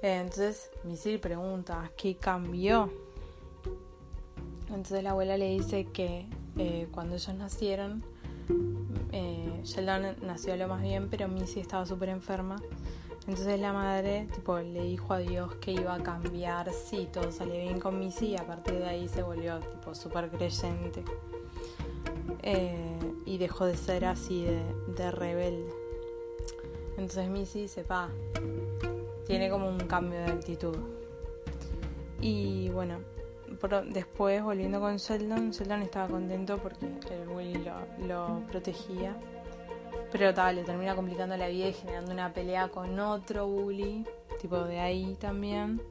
Entonces 0.03 0.69
Misil 0.83 1.19
pregunta, 1.19 1.91
¿qué 1.97 2.15
cambió? 2.15 2.93
Entonces 4.67 5.01
la 5.01 5.11
abuela 5.11 5.35
le 5.35 5.49
dice 5.49 5.85
que 5.85 6.27
eh, 6.57 6.87
cuando 6.91 7.15
ellos 7.15 7.33
nacieron, 7.33 8.03
eh, 9.11 9.61
Sheldon 9.63 10.15
nació 10.21 10.55
lo 10.57 10.67
más 10.67 10.83
bien, 10.83 11.09
pero 11.09 11.27
Missy 11.27 11.59
estaba 11.59 11.87
súper 11.87 12.09
enferma. 12.09 12.61
Entonces 13.29 13.59
la 13.59 13.74
madre 13.74 14.27
tipo, 14.33 14.57
le 14.57 14.86
dijo 14.86 15.13
a 15.13 15.19
Dios 15.19 15.53
que 15.57 15.71
iba 15.71 15.93
a 15.93 16.01
cambiar 16.01 16.74
si 16.74 17.05
todo 17.05 17.31
salía 17.31 17.62
bien 17.62 17.79
con 17.79 18.00
Missy 18.00 18.29
y 18.29 18.36
a 18.36 18.43
partir 18.43 18.79
de 18.79 18.86
ahí 18.86 19.07
se 19.07 19.21
volvió 19.21 19.59
tipo 19.59 19.93
súper 19.93 20.31
creyente. 20.31 21.03
Eh, 22.41 23.00
y 23.27 23.38
dejó 23.38 23.67
de 23.67 23.77
ser 23.77 24.05
así 24.05 24.48
de, 24.98 25.12
rebelde. 25.12 25.71
Entonces 26.98 27.29
Missy 27.29 27.62
dice, 27.62 27.83
pa, 27.83 28.09
tiene 29.27 29.51
como 29.51 29.69
un 29.69 29.77
cambio 29.81 30.17
de 30.21 30.31
actitud. 30.31 30.77
Y 32.19 32.69
bueno, 32.69 32.98
después 33.91 34.43
volviendo 34.43 34.79
con 34.79 34.98
Sheldon, 34.98 35.51
Sheldon 35.51 35.83
estaba 35.83 36.07
contento 36.07 36.57
porque 36.57 36.88
el 36.88 37.29
Willy 37.29 37.63
lo, 38.07 38.41
protegía. 38.50 39.15
Pero 40.11 40.33
tal, 40.33 40.55
le 40.55 40.63
termina 40.63 40.95
complicando 40.95 41.37
la 41.37 41.47
vida 41.47 41.67
y 41.67 41.73
generando 41.73 42.11
una 42.11 42.33
pelea 42.33 42.69
con 42.69 42.99
otro 42.99 43.47
bully, 43.47 44.05
tipo 44.41 44.57
de 44.63 44.79
ahí 44.79 45.15
también. 45.19 45.81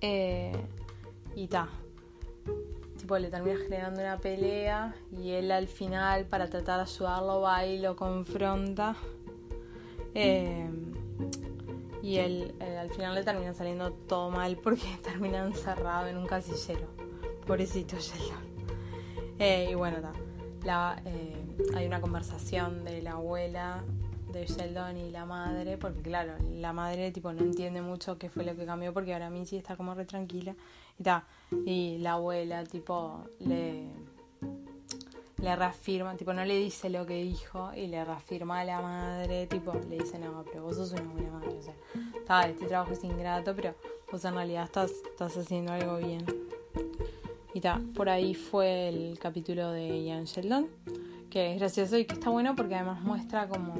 Eh, 0.00 0.52
y 1.34 1.46
ta, 1.48 1.68
tipo 2.98 3.18
le 3.18 3.30
termina 3.30 3.56
generando 3.56 4.00
una 4.00 4.18
pelea 4.18 4.94
y 5.10 5.30
él 5.30 5.50
al 5.50 5.68
final 5.68 6.24
para 6.26 6.48
tratar 6.48 6.76
de 6.76 6.82
ayudarlo 6.82 7.40
va 7.40 7.66
y 7.66 7.78
lo 7.78 7.96
confronta. 7.96 8.94
Eh, 10.14 10.68
y 12.02 12.18
él, 12.18 12.54
al 12.60 12.90
final 12.90 13.14
le 13.14 13.22
termina 13.22 13.54
saliendo 13.54 13.92
todo 13.92 14.30
mal 14.30 14.56
porque 14.56 14.86
termina 15.02 15.44
encerrado 15.44 16.08
en 16.08 16.18
un 16.18 16.26
casillero. 16.26 16.86
Pobrecito 17.46 17.96
Sheldon. 17.96 18.52
Eh, 19.38 19.68
y 19.72 19.74
bueno 19.74 19.98
la, 20.64 21.02
eh, 21.04 21.41
hay 21.74 21.86
una 21.86 22.00
conversación 22.00 22.84
de 22.84 23.02
la 23.02 23.12
abuela 23.12 23.82
de 24.32 24.46
Sheldon 24.46 24.96
y 24.96 25.10
la 25.10 25.26
madre, 25.26 25.76
porque 25.76 26.00
claro, 26.00 26.34
la 26.50 26.72
madre 26.72 27.10
tipo 27.12 27.32
no 27.32 27.42
entiende 27.42 27.82
mucho 27.82 28.18
qué 28.18 28.30
fue 28.30 28.44
lo 28.44 28.56
que 28.56 28.64
cambió 28.64 28.92
porque 28.92 29.12
ahora 29.12 29.30
Missy 29.30 29.56
está 29.56 29.76
como 29.76 29.94
re 29.94 30.04
tranquila 30.04 30.54
y 30.98 31.02
ta, 31.02 31.24
y 31.66 31.98
la 31.98 32.12
abuela 32.12 32.64
tipo 32.64 33.24
le 33.40 33.88
le 35.42 35.56
reafirma, 35.56 36.16
tipo 36.16 36.32
no 36.32 36.44
le 36.44 36.56
dice 36.56 36.88
lo 36.88 37.04
que 37.04 37.20
dijo 37.20 37.72
y 37.74 37.88
le 37.88 38.04
reafirma 38.04 38.60
a 38.60 38.64
la 38.64 38.80
madre, 38.80 39.48
tipo 39.48 39.72
le 39.88 39.98
dice, 39.98 40.16
"No, 40.18 40.44
pero 40.44 40.62
vos 40.62 40.76
sos 40.76 40.92
una 40.92 41.02
buena 41.12 41.30
madre", 41.32 41.58
o 41.58 41.62
sea, 41.62 41.74
está, 42.16 42.48
este 42.48 42.66
trabajo 42.66 42.92
es 42.92 43.02
ingrato, 43.02 43.54
pero 43.54 43.74
vos 44.10 44.24
en 44.24 44.34
realidad 44.34 44.64
estás 44.64 44.92
estás 45.10 45.36
haciendo 45.36 45.72
algo 45.72 45.96
bien. 45.98 46.24
Y 47.54 47.60
ta, 47.60 47.80
por 47.96 48.08
ahí 48.08 48.34
fue 48.34 48.88
el 48.88 49.18
capítulo 49.18 49.72
de 49.72 50.04
Ian 50.04 50.24
Sheldon, 50.24 50.68
que 51.32 51.54
es 51.54 51.58
gracioso 51.58 51.96
y 51.96 52.04
que 52.04 52.12
está 52.12 52.28
bueno 52.28 52.54
porque 52.54 52.74
además 52.74 53.00
muestra 53.00 53.48
como 53.48 53.72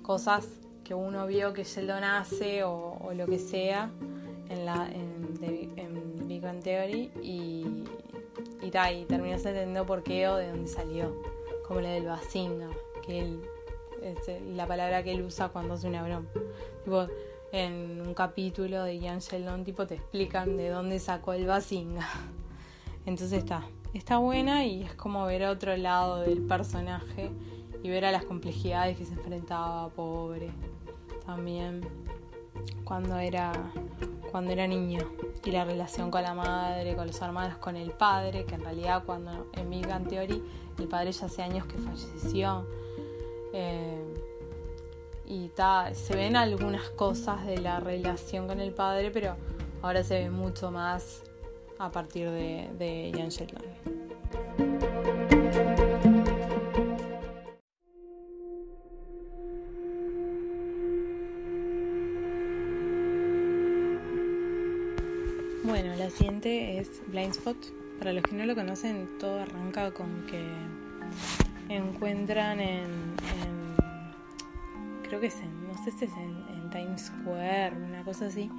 cosas 0.00 0.48
que 0.82 0.94
uno 0.94 1.26
vio 1.26 1.52
que 1.52 1.62
Sheldon 1.62 2.02
hace 2.04 2.64
o, 2.64 3.12
lo 3.14 3.26
que 3.26 3.38
sea 3.38 3.90
en, 4.48 4.64
la, 4.64 4.88
en, 4.90 6.26
Big 6.26 6.40
Bang 6.40 6.62
Theory 6.62 7.10
y, 7.22 7.66
y, 8.62 8.66
y 8.66 9.04
terminas 9.04 9.44
entendiendo 9.44 9.84
por 9.84 10.02
qué 10.02 10.26
o 10.26 10.36
de 10.36 10.48
dónde 10.48 10.68
salió, 10.68 11.14
como 11.68 11.82
la 11.82 11.90
del 11.90 12.06
basinga, 12.06 12.70
que 13.04 13.20
es 13.20 14.42
la 14.54 14.66
palabra 14.66 15.02
que 15.02 15.12
él 15.12 15.20
usa 15.20 15.50
cuando 15.50 15.74
hace 15.74 15.88
una 15.88 16.02
broma. 16.02 16.26
Tipo, 16.82 17.08
en 17.52 18.00
un 18.00 18.14
capítulo 18.14 18.82
de 18.84 18.98
Ian 18.98 19.18
Sheldon 19.18 19.64
tipo 19.64 19.86
te 19.86 19.96
explican 19.96 20.56
de 20.56 20.70
dónde 20.70 20.98
sacó 20.98 21.34
el 21.34 21.44
basinga. 21.44 22.08
Entonces 23.04 23.40
está, 23.40 23.66
está 23.96 24.18
buena 24.18 24.64
y 24.64 24.82
es 24.82 24.94
como 24.94 25.24
ver 25.26 25.44
otro 25.44 25.76
lado 25.76 26.20
del 26.20 26.42
personaje 26.42 27.30
y 27.82 27.88
ver 27.88 28.04
a 28.04 28.12
las 28.12 28.24
complejidades 28.24 28.96
que 28.98 29.04
se 29.04 29.14
enfrentaba, 29.14 29.88
pobre, 29.88 30.50
también 31.24 31.80
cuando 32.84 33.16
era, 33.18 33.52
cuando 34.30 34.52
era 34.52 34.66
niño. 34.66 35.00
Y 35.44 35.50
la 35.50 35.64
relación 35.64 36.10
con 36.10 36.22
la 36.22 36.34
madre, 36.34 36.94
con 36.94 37.06
los 37.06 37.20
hermanos, 37.20 37.58
con 37.58 37.76
el 37.76 37.90
padre, 37.90 38.44
que 38.44 38.56
en 38.56 38.62
realidad 38.62 39.04
cuando 39.04 39.48
en 39.52 39.70
Big 39.70 39.86
Bang 39.86 40.12
el 40.12 40.88
padre 40.88 41.12
ya 41.12 41.26
hace 41.26 41.42
años 41.42 41.66
que 41.66 41.78
falleció. 41.78 42.66
Eh, 43.52 44.14
y 45.24 45.48
ta, 45.48 45.94
se 45.94 46.14
ven 46.14 46.36
algunas 46.36 46.90
cosas 46.90 47.46
de 47.46 47.58
la 47.58 47.80
relación 47.80 48.46
con 48.46 48.60
el 48.60 48.72
padre, 48.72 49.10
pero 49.10 49.36
ahora 49.82 50.04
se 50.04 50.18
ve 50.18 50.30
mucho 50.30 50.70
más 50.70 51.22
a 51.78 51.90
partir 51.90 52.30
de, 52.30 52.70
de 52.78 53.12
Ian 53.12 53.30
Bueno, 65.64 65.94
la 65.96 66.10
siguiente 66.10 66.78
es 66.78 67.02
Blind 67.08 67.32
Spot. 67.32 67.56
Para 67.98 68.12
los 68.12 68.22
que 68.22 68.36
no 68.36 68.44
lo 68.44 68.54
conocen, 68.54 69.18
todo 69.18 69.40
arranca 69.40 69.92
con 69.92 70.26
que 70.26 70.44
encuentran 71.68 72.60
en, 72.60 73.16
creo 75.02 75.20
que 75.20 75.26
es 75.26 75.40
en, 75.40 75.68
no 75.68 75.74
sé 75.84 75.90
si 75.92 76.04
es 76.04 76.12
en, 76.12 76.46
Times 76.70 77.06
Square, 77.06 77.76
una 77.76 78.02
cosa 78.02 78.26
así, 78.26 78.50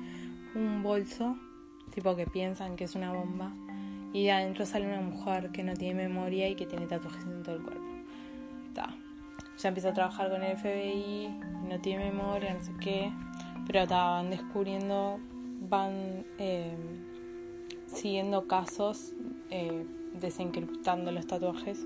un 0.56 0.82
bolso, 0.82 1.38
tipo 1.98 2.16
que 2.16 2.28
piensan 2.28 2.76
que 2.76 2.84
es 2.84 2.96
una 2.96 3.12
bomba, 3.12 3.52
y 4.14 4.30
adentro 4.30 4.66
sale 4.66 4.88
una 4.88 5.02
mujer 5.02 5.52
que 5.52 5.64
no 5.64 5.74
tiene 5.74 6.08
memoria 6.08 6.48
y 6.48 6.56
que 6.56 6.66
tiene 6.66 6.86
tatuajes 6.86 7.24
en 7.24 7.44
todo 7.44 7.56
el 7.56 7.64
cuerpo. 7.64 7.84
Ya 9.58 9.70
empieza 9.70 9.90
a 9.90 9.94
trabajar 9.94 10.30
con 10.30 10.44
el 10.44 10.56
FBI, 10.56 11.30
no 11.68 11.80
tiene 11.82 12.12
memoria, 12.12 12.54
no 12.54 12.62
sé 12.64 12.72
qué, 12.80 13.12
pero 13.66 13.88
van 13.88 14.30
descubriendo, 14.30 15.20
van 15.68 16.24
eh, 16.38 16.78
siguiendo 17.88 18.48
casos, 18.48 19.14
eh, 19.50 19.84
desencriptando 20.14 21.12
los 21.12 21.26
tatuajes 21.26 21.84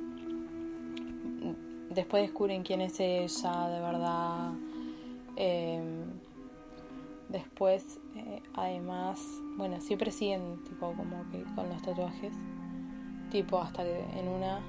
después 1.94 2.24
descubren 2.24 2.64
quién 2.64 2.82
es 2.82 3.00
ella 3.00 3.68
de 3.68 3.80
verdad. 3.80 4.54
Em, 5.36 6.06
después, 7.30 8.00
además, 8.56 9.20
bueno, 9.58 9.80
siempre 9.82 10.12
siguen 10.12 10.64
tipo 10.64 10.94
como 10.94 11.30
que 11.32 11.44
con 11.56 11.70
los 11.70 11.82
tatuajes. 11.82 12.34
Tipo 13.30 13.62
hasta 13.62 13.84
que 13.84 14.00
en 14.20 14.28
una 14.28 14.60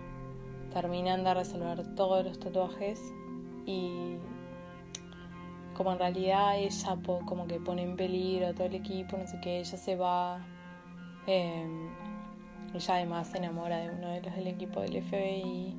terminan 0.72 1.24
de 1.24 1.34
resolver 1.34 1.94
todos 1.94 2.24
los 2.24 2.38
tatuajes 2.38 3.12
y 3.66 4.16
como 5.74 5.92
en 5.92 5.98
realidad 5.98 6.58
ella 6.58 6.98
como 7.26 7.46
que 7.46 7.58
pone 7.58 7.82
en 7.82 7.96
peligro 7.96 8.54
todo 8.54 8.66
el 8.66 8.74
equipo, 8.74 9.16
no 9.16 9.26
sé 9.26 9.38
qué, 9.40 9.60
ella 9.60 9.78
se 9.78 9.96
va. 9.96 10.40
Em, 11.26 11.88
ella 12.74 12.94
además 12.94 13.28
se 13.28 13.38
enamora 13.38 13.78
de 13.78 13.90
uno 13.90 14.08
de 14.10 14.22
los 14.22 14.34
del 14.34 14.46
equipo 14.46 14.80
del 14.80 15.02
FBI 15.02 15.74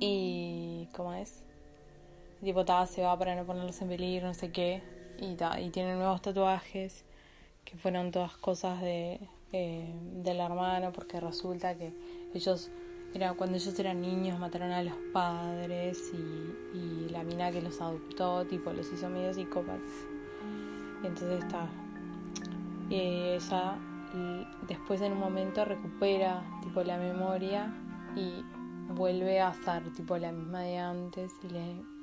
y. 0.00 0.88
¿Cómo 0.94 1.12
es? 1.12 1.42
Tipo, 2.42 2.64
se 2.86 3.02
va 3.02 3.18
para 3.18 3.34
no 3.34 3.44
ponerlos 3.44 3.80
en 3.82 3.88
peligro, 3.88 4.28
no 4.28 4.34
sé 4.34 4.52
qué. 4.52 4.82
Y, 5.20 5.36
y 5.62 5.70
tiene 5.70 5.94
nuevos 5.94 6.22
tatuajes, 6.22 7.04
que 7.64 7.76
fueron 7.76 8.10
todas 8.10 8.36
cosas 8.36 8.80
de, 8.80 9.20
eh, 9.52 9.94
del 10.22 10.40
hermano, 10.40 10.92
porque 10.92 11.20
resulta 11.20 11.76
que 11.76 11.92
ellos. 12.34 12.70
Era, 13.14 13.32
cuando 13.32 13.56
ellos 13.56 13.78
eran 13.78 14.02
niños 14.02 14.38
mataron 14.38 14.72
a 14.72 14.82
los 14.82 14.94
padres 15.12 16.12
y, 16.12 16.76
y 16.76 17.08
la 17.08 17.22
mina 17.22 17.50
que 17.50 17.62
los 17.62 17.80
adoptó, 17.80 18.44
tipo, 18.44 18.72
los 18.72 18.92
hizo 18.92 19.08
medio 19.08 19.32
psicópatas. 19.32 20.06
Entonces 21.02 21.42
está. 21.44 21.66
Y 22.90 22.96
ella 22.96 23.78
después 24.68 25.00
en 25.00 25.12
un 25.12 25.18
momento 25.18 25.64
recupera 25.64 26.42
tipo 26.62 26.82
la 26.82 26.96
memoria 26.96 27.72
y 28.14 28.44
vuelve 28.94 29.40
a 29.40 29.52
ser 29.52 29.92
tipo 29.92 30.16
la 30.16 30.32
misma 30.32 30.60
de 30.60 30.78
antes 30.78 31.32
y 31.42 31.48
le 31.48 31.96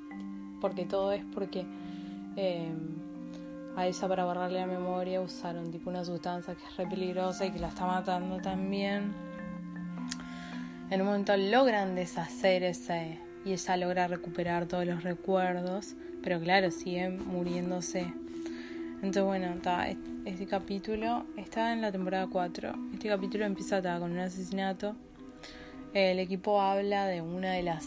porque 0.60 0.86
todo 0.86 1.12
es 1.12 1.24
porque 1.34 1.66
eh, 2.36 2.72
a 3.76 3.86
ella 3.86 4.08
para 4.08 4.24
borrarle 4.24 4.60
la 4.60 4.66
memoria 4.66 5.20
usaron 5.20 5.70
tipo 5.70 5.90
una 5.90 6.04
sustancia 6.04 6.54
que 6.54 6.64
es 6.64 6.76
re 6.76 6.86
peligrosa 6.86 7.46
y 7.46 7.50
que 7.50 7.58
la 7.58 7.68
está 7.68 7.86
matando 7.86 8.38
también. 8.38 9.12
En 10.90 11.00
un 11.00 11.06
momento 11.06 11.36
logran 11.36 11.94
deshacer 11.94 12.62
ese 12.62 13.18
y 13.44 13.52
ella 13.52 13.76
logra 13.76 14.06
recuperar 14.06 14.66
todos 14.66 14.86
los 14.86 15.02
recuerdos 15.02 15.94
pero 16.22 16.40
claro 16.40 16.70
siguen 16.70 17.26
muriéndose. 17.26 18.12
Entonces 19.02 19.22
bueno 19.24 19.54
este 20.24 20.46
capítulo 20.46 21.26
está 21.36 21.72
en 21.72 21.82
la 21.82 21.92
temporada 21.92 22.26
4 22.30 22.74
este 22.94 23.08
capítulo 23.08 23.44
empieza 23.44 23.82
con 23.98 24.12
un 24.12 24.18
asesinato. 24.18 24.94
El 25.92 26.18
equipo 26.18 26.60
habla 26.60 27.06
de 27.06 27.20
una 27.20 27.52
de 27.52 27.62
las, 27.62 27.86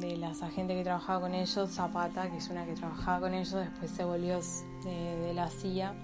de 0.00 0.16
las 0.16 0.42
agentes 0.42 0.76
que 0.76 0.82
trabajaba 0.84 1.20
con 1.20 1.34
ellos, 1.34 1.70
Zapata, 1.70 2.30
que 2.30 2.38
es 2.38 2.48
una 2.48 2.64
que 2.64 2.72
trabajaba 2.72 3.20
con 3.20 3.34
ellos, 3.34 3.52
después 3.52 3.90
se 3.90 4.04
volvió 4.04 4.40
de, 4.84 5.32
la 5.34 5.48
CIA 5.48 5.94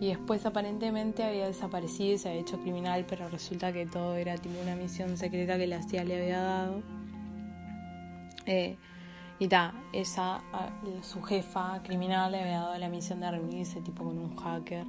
y 0.00 0.08
después 0.08 0.46
aparentemente 0.46 1.24
había 1.24 1.46
desaparecido 1.46 2.14
y 2.14 2.18
se 2.18 2.28
había 2.28 2.40
hecho 2.42 2.60
criminal, 2.60 3.04
pero 3.08 3.28
resulta 3.28 3.72
que 3.72 3.86
todo 3.86 4.14
era 4.16 4.36
tipo 4.36 4.60
una 4.60 4.76
misión 4.76 5.16
secreta 5.16 5.56
que 5.56 5.66
la 5.66 5.82
CIA 5.82 6.04
le 6.04 6.22
había 6.22 6.42
dado. 6.42 6.82
Eh, 8.46 8.76
y 9.40 9.48
ta, 9.48 9.72
esa, 9.92 10.40
su 11.02 11.22
jefa 11.22 11.80
criminal 11.82 12.32
le 12.32 12.40
había 12.40 12.60
dado 12.60 12.78
la 12.78 12.88
misión 12.88 13.20
de 13.20 13.30
reunirse 13.30 13.80
tipo 13.80 14.04
con 14.04 14.18
un 14.18 14.36
hacker, 14.36 14.84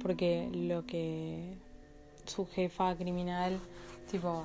porque 0.00 0.48
lo 0.52 0.86
que 0.86 1.58
su 2.24 2.46
jefa 2.46 2.94
criminal, 2.96 3.58
tipo, 4.10 4.44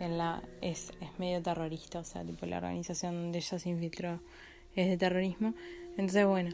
en 0.00 0.18
la 0.18 0.42
es, 0.60 0.92
medio 1.18 1.40
terrorista, 1.42 2.00
o 2.00 2.04
sea, 2.04 2.24
tipo 2.24 2.46
la 2.46 2.56
organización 2.56 3.14
donde 3.14 3.38
ella 3.38 3.58
se 3.58 3.68
infiltró 3.68 4.20
es 4.74 4.88
de 4.88 4.96
terrorismo. 4.96 5.54
Entonces, 5.90 6.26
bueno, 6.26 6.50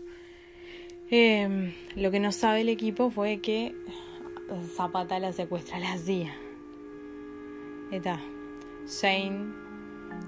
em, 1.11 1.73
lo 1.95 2.11
que 2.11 2.21
no 2.21 2.33
sabe 2.33 2.63
el 2.63 2.69
equipo 2.69 3.11
fue 3.11 3.41
que 3.41 3.75
Zapata 4.77 5.19
la 5.19 5.33
secuestra 5.33 5.77
a 5.77 5.81
la 5.81 5.99
CIA. 5.99 6.35
Está. 7.91 8.21
Shane 8.87 9.66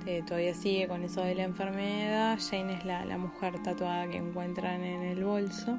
eh, 0.07 0.23
todavía 0.27 0.55
sigue 0.55 0.89
con 0.89 1.03
eso 1.03 1.23
de 1.23 1.35
la 1.35 1.45
enfermedad. 1.45 2.39
Jane 2.39 2.75
es 2.75 2.85
la, 2.85 3.05
la 3.05 3.19
mujer 3.19 3.63
tatuada 3.63 4.09
que 4.09 4.17
encuentran 4.17 4.83
en 4.83 5.03
el 5.03 5.25
bolso. 5.25 5.79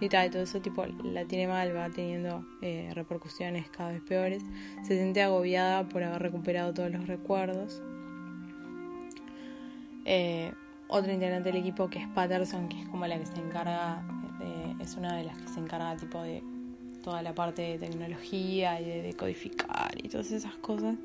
Y 0.00 0.08
tal, 0.08 0.30
todo 0.30 0.42
eso 0.42 0.60
tipo 0.60 0.84
la 0.86 1.24
tiene 1.24 1.48
mal, 1.48 1.76
va 1.76 1.88
teniendo 1.90 2.44
eh, 2.62 2.90
repercusiones 2.94 3.68
cada 3.70 3.92
vez 3.92 4.02
peores. 4.02 4.42
Se 4.82 4.96
siente 4.96 5.22
agobiada 5.22 5.88
por 5.88 6.02
haber 6.02 6.22
recuperado 6.22 6.72
todos 6.72 6.90
los 6.90 7.06
recuerdos. 7.06 7.82
Eh, 10.04 10.52
otro 10.88 11.12
integrante 11.12 11.50
del 11.50 11.60
equipo 11.60 11.88
que 11.88 11.98
es 11.98 12.08
Patterson, 12.08 12.68
que 12.68 12.80
es 12.80 12.88
como 12.88 13.06
la 13.06 13.18
que 13.18 13.26
se 13.26 13.38
encarga, 13.38 14.02
es 14.80 14.94
una 14.94 15.16
de 15.16 15.24
las 15.24 15.36
que 15.38 15.48
se 15.48 15.58
encarga 15.58 15.96
tipo 15.96 16.22
de 16.22 16.42
toda 17.06 17.22
la 17.22 17.36
parte 17.36 17.62
de 17.62 17.78
tecnología 17.78 18.80
y 18.80 18.84
de 18.84 19.00
decodificar 19.00 19.92
y 20.02 20.08
todas 20.08 20.32
esas 20.32 20.56
cosas 20.56 20.96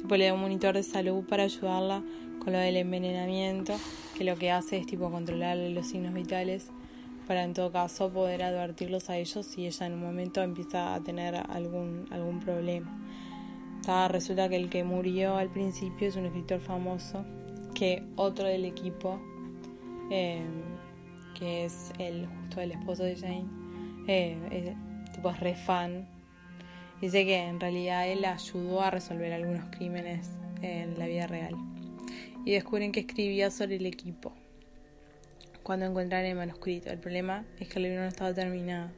tipo 0.00 0.16
le 0.16 0.24
da 0.24 0.32
un 0.32 0.40
monitor 0.40 0.74
de 0.74 0.82
salud 0.82 1.24
para 1.24 1.42
ayudarla 1.42 2.02
con 2.42 2.54
lo 2.54 2.58
del 2.58 2.78
envenenamiento, 2.78 3.74
que 4.16 4.24
lo 4.24 4.36
que 4.36 4.50
hace 4.50 4.78
es 4.78 4.86
tipo 4.86 5.10
controlar 5.10 5.58
los 5.58 5.86
signos 5.86 6.14
vitales 6.14 6.70
para 7.26 7.44
en 7.44 7.52
todo 7.52 7.70
caso 7.70 8.10
poder 8.10 8.42
advertirlos 8.42 9.10
a 9.10 9.18
ellos 9.18 9.44
si 9.44 9.66
ella 9.66 9.86
en 9.86 9.92
un 9.92 10.00
momento 10.00 10.40
empieza 10.40 10.94
a 10.94 11.00
tener 11.00 11.34
algún, 11.36 12.06
algún 12.10 12.40
problema. 12.40 12.90
resulta 14.08 14.48
que 14.48 14.56
el 14.56 14.70
que 14.70 14.84
murió 14.84 15.36
al 15.36 15.50
principio 15.50 16.08
es 16.08 16.16
un 16.16 16.24
escritor 16.24 16.60
famoso, 16.60 17.26
que 17.74 18.02
otro 18.16 18.46
del 18.46 18.64
equipo, 18.64 19.20
eh, 20.10 20.46
que 21.38 21.66
es 21.66 21.92
el 21.98 22.26
justo 22.26 22.62
el 22.62 22.70
esposo 22.70 23.02
de 23.04 23.16
Jane, 23.16 23.44
eh, 24.08 24.74
tipo 25.12 25.30
es 25.30 25.40
re 25.40 25.54
fan 25.54 26.06
Dice 27.02 27.24
que 27.24 27.36
en 27.36 27.58
realidad 27.58 28.08
él 28.08 28.24
ayudó 28.24 28.80
a 28.80 28.92
resolver 28.92 29.32
algunos 29.32 29.64
crímenes 29.76 30.30
en 30.62 30.96
la 31.00 31.08
vida 31.08 31.26
real. 31.26 31.56
Y 32.44 32.52
descubren 32.52 32.92
que 32.92 33.00
escribía 33.00 33.50
sobre 33.50 33.74
el 33.74 33.86
equipo 33.86 34.32
cuando 35.64 35.86
encuentran 35.86 36.24
el 36.24 36.36
manuscrito. 36.36 36.90
El 36.90 37.00
problema 37.00 37.44
es 37.58 37.68
que 37.68 37.80
el 37.80 37.82
libro 37.82 38.02
no 38.02 38.06
estaba 38.06 38.32
terminado. 38.32 38.92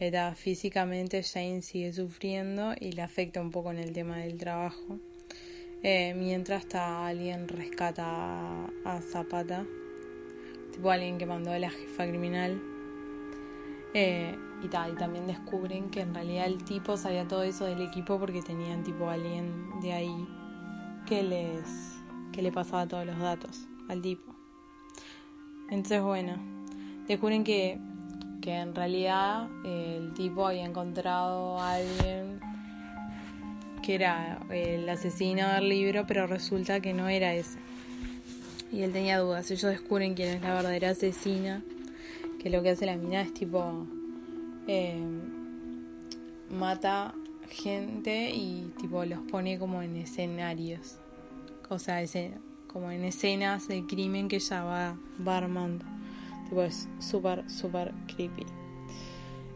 Era, 0.00 0.34
físicamente 0.34 1.22
Jane 1.22 1.62
sigue 1.62 1.92
sufriendo 1.92 2.74
y 2.80 2.90
le 2.90 3.02
afecta 3.02 3.40
un 3.40 3.52
poco 3.52 3.70
en 3.70 3.78
el 3.78 3.92
tema 3.92 4.18
del 4.18 4.36
trabajo. 4.36 4.98
Eh, 5.84 6.14
mientras 6.14 6.64
está 6.64 7.06
alguien 7.06 7.46
rescata 7.46 8.66
a, 8.84 9.00
Zapata, 9.00 9.64
tipo 10.72 10.90
alguien 10.90 11.18
que 11.18 11.26
mandó 11.26 11.52
a 11.52 11.58
la 11.60 11.70
jefa 11.70 12.04
criminal. 12.08 12.71
Eh, 13.94 14.38
y, 14.62 14.68
tal, 14.68 14.92
y 14.92 14.96
también 14.96 15.26
descubren 15.26 15.90
que 15.90 16.00
en 16.00 16.14
realidad 16.14 16.46
el 16.46 16.64
tipo 16.64 16.96
sabía 16.96 17.28
todo 17.28 17.42
eso 17.42 17.66
del 17.66 17.82
equipo 17.82 18.18
porque 18.18 18.40
tenían 18.40 18.82
tipo 18.84 19.10
alguien 19.10 19.80
de 19.80 19.92
ahí 19.92 20.28
que 21.06 21.22
les 21.22 21.98
que 22.32 22.40
le 22.40 22.50
pasaba 22.50 22.86
todos 22.86 23.04
los 23.04 23.18
datos 23.18 23.68
al 23.88 24.00
tipo. 24.00 24.34
Entonces 25.68 26.00
bueno, 26.00 26.36
descubren 27.06 27.44
que, 27.44 27.78
que 28.40 28.54
en 28.54 28.74
realidad 28.74 29.48
eh, 29.64 29.98
el 30.00 30.14
tipo 30.14 30.46
había 30.46 30.64
encontrado 30.64 31.58
a 31.58 31.74
alguien 31.74 32.40
que 33.82 33.96
era 33.96 34.38
el 34.50 34.88
asesino 34.88 35.48
del 35.48 35.68
libro, 35.68 36.06
pero 36.06 36.26
resulta 36.26 36.80
que 36.80 36.94
no 36.94 37.08
era 37.08 37.34
ese. 37.34 37.58
Y 38.70 38.82
él 38.82 38.92
tenía 38.92 39.18
dudas. 39.18 39.50
Ellos 39.50 39.70
descubren 39.70 40.14
quién 40.14 40.36
es 40.36 40.42
la 40.42 40.54
verdadera 40.54 40.90
asesina, 40.90 41.62
que 42.42 42.50
lo 42.50 42.62
que 42.62 42.70
hace 42.70 42.86
la 42.86 42.96
mina 42.96 43.22
es 43.22 43.32
tipo 43.32 43.86
eh, 44.66 45.00
mata 46.50 47.14
gente 47.48 48.30
y 48.30 48.72
tipo 48.80 49.04
los 49.04 49.20
pone 49.30 49.58
como 49.58 49.80
en 49.82 49.96
escenarios. 49.96 50.96
O 51.68 51.78
sea, 51.78 52.02
como 52.66 52.90
en 52.90 53.04
escenas 53.04 53.68
de 53.68 53.86
crimen 53.86 54.28
que 54.28 54.36
ella 54.36 54.64
va, 54.64 54.96
va 55.26 55.36
armando. 55.38 55.84
Tipo, 56.48 56.62
es 56.62 56.88
súper, 56.98 57.48
súper 57.48 57.92
creepy. 58.14 58.44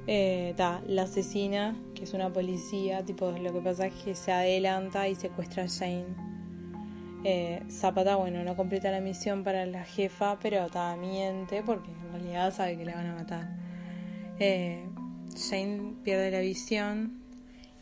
eh, 0.07 0.55
la 0.57 1.03
asesina, 1.03 1.77
que 1.95 2.05
es 2.05 2.15
una 2.15 2.33
policía, 2.33 3.05
tipo, 3.05 3.33
lo 3.33 3.53
que 3.53 3.61
pasa 3.61 3.87
es 3.89 3.95
que 3.95 4.15
se 4.15 4.33
adelanta 4.33 5.09
y 5.09 5.15
secuestra 5.15 5.65
a 5.65 5.69
Jane. 5.69 6.36
Eh, 7.29 7.61
Zapata, 7.69 8.15
bueno, 8.15 8.45
no 8.45 8.55
completa 8.55 8.93
la 8.93 9.01
misión 9.01 9.43
para 9.43 9.67
la 9.67 9.85
jefa, 9.85 10.39
pero 10.39 10.69
ta, 10.69 10.95
miente 10.95 11.61
porque 11.61 11.91
en 11.91 12.13
realidad 12.13 12.55
sabe 12.55 12.79
que 12.79 12.85
le 12.85 12.95
van 12.95 13.07
a 13.07 13.15
matar. 13.17 13.49
Eh, 14.39 14.85
Jane 15.37 15.95
pierde 16.05 16.31
la 16.31 16.39
visión, 16.39 17.21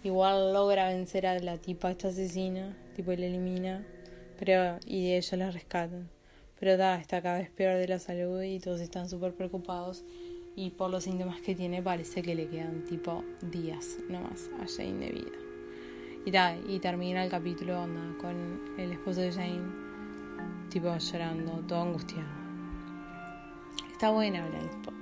igual 0.02 0.54
logra 0.54 0.88
vencer 0.88 1.26
a 1.26 1.38
la 1.40 1.58
tipa, 1.58 1.90
esta 1.90 2.08
asesina, 2.08 2.74
tipo, 2.96 3.12
la 3.12 3.26
elimina, 3.26 3.86
pero 4.38 4.78
y 4.86 5.08
de 5.08 5.18
ella 5.18 5.36
la 5.36 5.50
rescatan. 5.50 6.08
Pero 6.58 6.78
da, 6.78 6.98
está 6.98 7.20
cada 7.20 7.36
vez 7.36 7.50
peor 7.50 7.76
de 7.76 7.86
la 7.86 7.98
salud 7.98 8.40
y 8.40 8.60
todos 8.60 8.80
están 8.80 9.10
súper 9.10 9.34
preocupados 9.34 10.06
y 10.56 10.70
por 10.70 10.90
los 10.90 11.04
síntomas 11.04 11.42
que 11.42 11.54
tiene 11.54 11.82
parece 11.82 12.22
que 12.22 12.34
le 12.34 12.48
quedan 12.48 12.86
tipo 12.86 13.22
días 13.42 13.98
nomás 14.08 14.48
a 14.58 14.66
Jane 14.66 15.04
de 15.04 15.12
vida. 15.12 15.43
Y, 16.24 16.30
da, 16.30 16.56
y 16.56 16.78
termina 16.78 17.22
el 17.24 17.30
capítulo 17.30 17.82
onda, 17.82 18.16
con 18.18 18.60
el 18.78 18.92
esposo 18.92 19.20
de 19.20 19.32
Jane 19.32 19.84
tipo 20.74 20.96
llorando, 20.96 21.52
todo 21.68 21.82
angustiado. 21.82 22.28
Está 23.92 24.10
buena 24.10 24.44
Blind 24.46 24.70
Spot. 24.70 24.94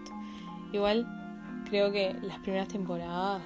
Igual 0.73 1.07
creo 1.69 1.91
que 1.91 2.15
las 2.21 2.39
primeras 2.41 2.69
temporadas, 2.69 3.43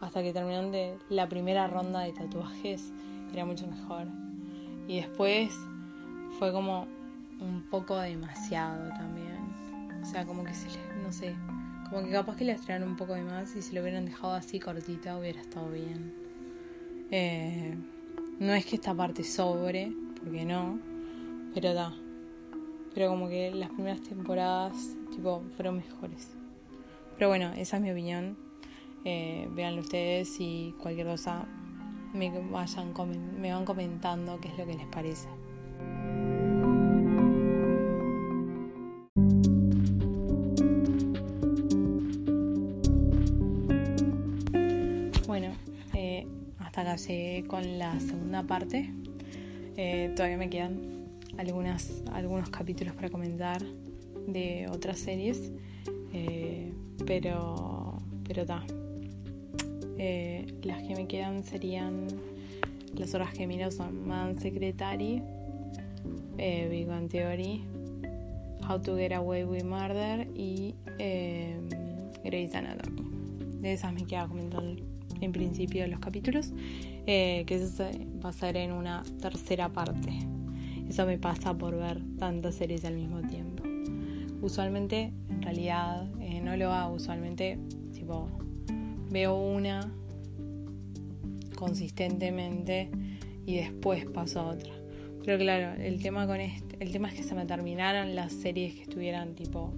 hasta 0.00 0.22
que 0.22 0.32
terminaron 0.32 0.70
de 0.70 0.96
la 1.08 1.28
primera 1.28 1.66
ronda 1.66 2.00
de 2.00 2.12
tatuajes, 2.12 2.92
era 3.32 3.44
mucho 3.44 3.66
mejor. 3.66 4.06
Y 4.86 5.00
después 5.00 5.52
fue 6.38 6.52
como 6.52 6.86
un 7.40 7.66
poco 7.70 7.96
demasiado 7.98 8.90
también. 8.90 9.52
O 10.00 10.04
sea, 10.04 10.24
como 10.24 10.44
que 10.44 10.54
se 10.54 10.68
le, 10.68 11.02
no 11.02 11.12
sé, 11.12 11.34
como 11.90 12.04
que 12.04 12.12
capaz 12.12 12.36
que 12.36 12.44
le 12.44 12.52
estrenaron 12.52 12.90
un 12.90 12.96
poco 12.96 13.14
de 13.14 13.22
más 13.22 13.56
y 13.56 13.62
si 13.62 13.74
lo 13.74 13.82
hubieran 13.82 14.06
dejado 14.06 14.34
así 14.34 14.60
cortita 14.60 15.18
hubiera 15.18 15.40
estado 15.40 15.70
bien. 15.70 16.25
Eh, 17.10 17.74
no 18.38 18.52
es 18.52 18.66
que 18.66 18.76
esta 18.76 18.94
parte 18.94 19.24
sobre, 19.24 19.92
porque 20.18 20.44
no, 20.44 20.78
pero 21.54 21.74
da. 21.74 21.94
Pero 22.94 23.08
como 23.08 23.28
que 23.28 23.50
las 23.50 23.70
primeras 23.70 24.02
temporadas, 24.02 24.96
tipo, 25.10 25.42
fueron 25.56 25.76
mejores. 25.76 26.30
Pero 27.16 27.28
bueno, 27.28 27.52
esa 27.56 27.76
es 27.76 27.82
mi 27.82 27.90
opinión. 27.90 28.36
Eh, 29.04 29.48
ustedes 29.78 30.36
y 30.40 30.74
cualquier 30.82 31.06
cosa 31.06 31.46
me, 32.12 32.30
vayan, 32.50 32.92
me 33.40 33.52
van 33.52 33.64
comentando 33.64 34.40
qué 34.40 34.48
es 34.48 34.58
lo 34.58 34.66
que 34.66 34.74
les 34.74 34.86
parece. 34.86 35.28
Con 47.46 47.78
la 47.78 48.00
segunda 48.00 48.42
parte. 48.44 48.90
Eh, 49.76 50.14
todavía 50.16 50.38
me 50.38 50.48
quedan 50.48 51.04
algunas, 51.36 52.02
algunos 52.10 52.48
capítulos 52.48 52.94
para 52.94 53.10
comentar 53.10 53.62
de 54.26 54.66
otras 54.72 54.98
series, 54.98 55.52
eh, 56.14 56.72
pero 57.06 57.98
pero 58.26 58.42
está. 58.42 58.64
Eh, 59.98 60.46
las 60.62 60.82
que 60.84 60.94
me 60.96 61.06
quedan 61.06 61.44
serían 61.44 62.06
las 62.94 63.14
horas 63.14 63.34
que 63.34 63.46
miro 63.46 63.70
son 63.70 64.08
Man 64.08 64.38
Secretary, 64.40 65.22
Big 66.38 66.86
Bang 66.86 67.10
Theory, 67.10 67.62
How 68.66 68.80
to 68.80 68.96
Get 68.96 69.12
Away 69.12 69.44
with 69.44 69.64
Murder 69.64 70.26
y 70.34 70.74
Grey's 72.24 72.54
Anatomy. 72.54 73.02
De 73.60 73.74
esas 73.74 73.92
me 73.92 74.06
queda 74.06 74.26
comentando 74.26 74.75
en 75.20 75.32
principio 75.32 75.82
de 75.82 75.88
los 75.88 76.00
capítulos, 76.00 76.52
eh, 77.06 77.44
que 77.46 77.56
eso 77.56 77.84
va 78.24 78.30
a 78.30 78.32
ser 78.32 78.56
en 78.56 78.72
una 78.72 79.02
tercera 79.20 79.68
parte. 79.68 80.12
Eso 80.88 81.04
me 81.06 81.18
pasa 81.18 81.56
por 81.56 81.76
ver 81.76 82.00
tantas 82.18 82.54
series 82.54 82.84
al 82.84 82.94
mismo 82.94 83.20
tiempo. 83.22 83.64
Usualmente, 84.40 85.12
en 85.28 85.42
realidad, 85.42 86.08
eh, 86.20 86.40
no 86.40 86.56
lo 86.56 86.72
hago. 86.72 86.94
Usualmente, 86.94 87.58
tipo, 87.92 88.28
veo 89.10 89.36
una 89.36 89.90
consistentemente 91.56 92.90
y 93.46 93.56
después 93.56 94.04
paso 94.06 94.40
a 94.40 94.46
otra. 94.48 94.72
Pero 95.24 95.38
claro, 95.38 95.82
el 95.82 96.00
tema 96.00 96.26
con 96.26 96.40
este, 96.40 96.76
el 96.78 96.92
tema 96.92 97.08
es 97.08 97.14
que 97.14 97.22
se 97.24 97.34
me 97.34 97.46
terminaron 97.46 98.14
las 98.14 98.32
series 98.32 98.74
que 98.74 98.82
estuvieran 98.82 99.34
tipo 99.34 99.72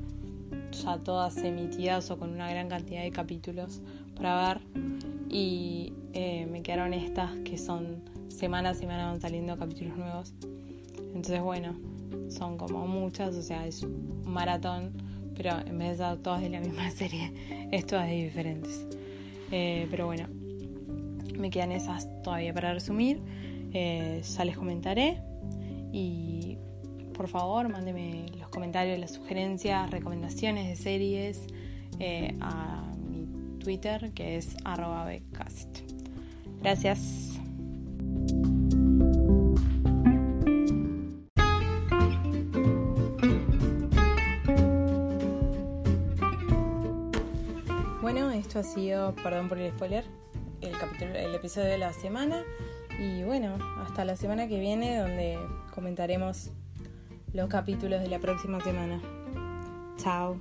ya 0.72 0.98
todas 0.98 1.36
emitidas 1.38 2.10
o 2.10 2.18
con 2.18 2.30
una 2.30 2.50
gran 2.50 2.68
cantidad 2.68 3.02
de 3.02 3.10
capítulos 3.10 3.80
para 4.14 4.48
ver 4.48 4.60
y 5.30 5.92
eh, 6.12 6.46
me 6.50 6.62
quedaron 6.62 6.94
estas 6.94 7.34
que 7.44 7.58
son 7.58 8.02
semanas 8.28 8.78
y 8.78 8.80
semana 8.80 9.06
van 9.06 9.20
saliendo 9.20 9.56
capítulos 9.58 9.96
nuevos. 9.96 10.34
Entonces 11.14 11.42
bueno, 11.42 11.76
son 12.28 12.56
como 12.56 12.86
muchas, 12.86 13.34
o 13.34 13.42
sea, 13.42 13.66
es 13.66 13.82
un 13.82 14.22
maratón, 14.24 14.92
pero 15.36 15.58
en 15.58 15.78
vez 15.78 15.98
de 15.98 16.04
ser 16.04 16.18
todas 16.18 16.40
de 16.40 16.50
la 16.50 16.60
misma 16.60 16.90
serie, 16.90 17.32
es 17.70 17.86
todas 17.86 18.08
diferentes. 18.08 18.86
Eh, 19.50 19.86
pero 19.90 20.06
bueno, 20.06 20.26
me 21.38 21.50
quedan 21.50 21.72
esas 21.72 22.08
todavía 22.22 22.52
para 22.54 22.72
resumir. 22.72 23.20
Eh, 23.72 24.22
ya 24.22 24.44
les 24.44 24.56
comentaré 24.56 25.20
y 25.92 26.56
por 27.12 27.28
favor 27.28 27.68
mándeme 27.68 28.26
los 28.38 28.48
comentarios, 28.48 28.98
las 28.98 29.12
sugerencias, 29.12 29.90
recomendaciones 29.90 30.68
de 30.68 30.76
series 30.76 31.46
a 32.40 32.87
Twitter, 33.68 34.12
que 34.14 34.38
es 34.38 34.56
arroba 34.64 35.04
becast. 35.04 35.80
Gracias. 36.62 37.38
Bueno, 48.00 48.30
esto 48.30 48.60
ha 48.60 48.62
sido, 48.62 49.14
perdón 49.16 49.50
por 49.50 49.58
el 49.58 49.70
spoiler, 49.72 50.06
el, 50.62 50.72
capítulo, 50.78 51.14
el 51.14 51.34
episodio 51.34 51.68
de 51.68 51.76
la 51.76 51.92
semana. 51.92 52.44
Y 52.98 53.22
bueno, 53.24 53.58
hasta 53.82 54.06
la 54.06 54.16
semana 54.16 54.48
que 54.48 54.58
viene 54.58 54.96
donde 54.96 55.38
comentaremos 55.74 56.52
los 57.34 57.50
capítulos 57.50 58.00
de 58.00 58.08
la 58.08 58.18
próxima 58.18 58.62
semana. 58.62 58.98
Chao. 59.98 60.40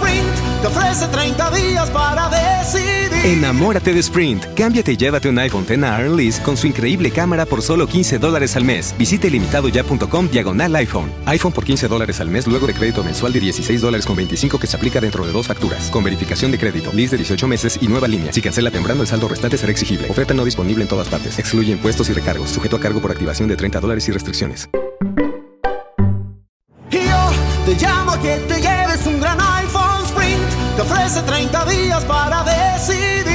Te 0.61 0.67
ofrece 0.67 1.07
30 1.07 1.51
días 1.51 1.89
para 1.89 2.29
decidir. 2.29 3.01
Enamórate 3.23 3.93
de 3.93 3.99
Sprint. 3.99 4.45
Cámbiate 4.55 4.93
y 4.93 4.97
llévate 4.97 5.29
un 5.29 5.37
iPhone 5.39 5.63
X 5.63 5.77
Earn 5.77 6.15
Lease 6.15 6.41
con 6.41 6.55
su 6.55 6.67
increíble 6.67 7.11
cámara 7.11 7.45
por 7.45 7.61
solo 7.61 7.87
15 7.87 8.19
dólares 8.19 8.55
al 8.55 8.63
mes. 8.63 8.95
Visite 8.97 9.29
limitadoya.com 9.29 10.29
diagonal 10.29 10.75
iPhone. 10.75 11.11
iPhone 11.25 11.51
por 11.51 11.65
15 11.65 11.87
dólares 11.87 12.19
al 12.19 12.29
mes 12.29 12.45
luego 12.45 12.67
de 12.67 12.73
crédito 12.73 13.03
mensual 13.03 13.33
de 13.33 13.39
16 13.39 13.81
dólares 13.81 14.05
con 14.05 14.15
25 14.15 14.59
que 14.59 14.67
se 14.67 14.75
aplica 14.75 14.99
dentro 14.99 15.25
de 15.25 15.31
dos 15.31 15.47
facturas. 15.47 15.89
Con 15.89 16.03
verificación 16.03 16.51
de 16.51 16.59
crédito, 16.59 16.91
lease 16.93 17.11
de 17.11 17.17
18 17.17 17.47
meses 17.47 17.79
y 17.81 17.87
nueva 17.87 18.07
línea. 18.07 18.31
Si 18.31 18.41
cancela 18.41 18.71
temprano, 18.71 19.01
el 19.01 19.07
saldo 19.07 19.27
restante 19.27 19.57
será 19.57 19.71
exigible. 19.71 20.09
Oferta 20.09 20.33
no 20.33 20.45
disponible 20.45 20.83
en 20.83 20.87
todas 20.87 21.07
partes. 21.07 21.37
Excluye 21.39 21.71
impuestos 21.71 22.09
y 22.09 22.13
recargos. 22.13 22.49
Sujeto 22.49 22.75
a 22.75 22.79
cargo 22.79 23.01
por 23.01 23.11
activación 23.11 23.49
de 23.49 23.55
30 23.55 23.79
dólares 23.79 24.07
y 24.07 24.11
restricciones. 24.11 24.69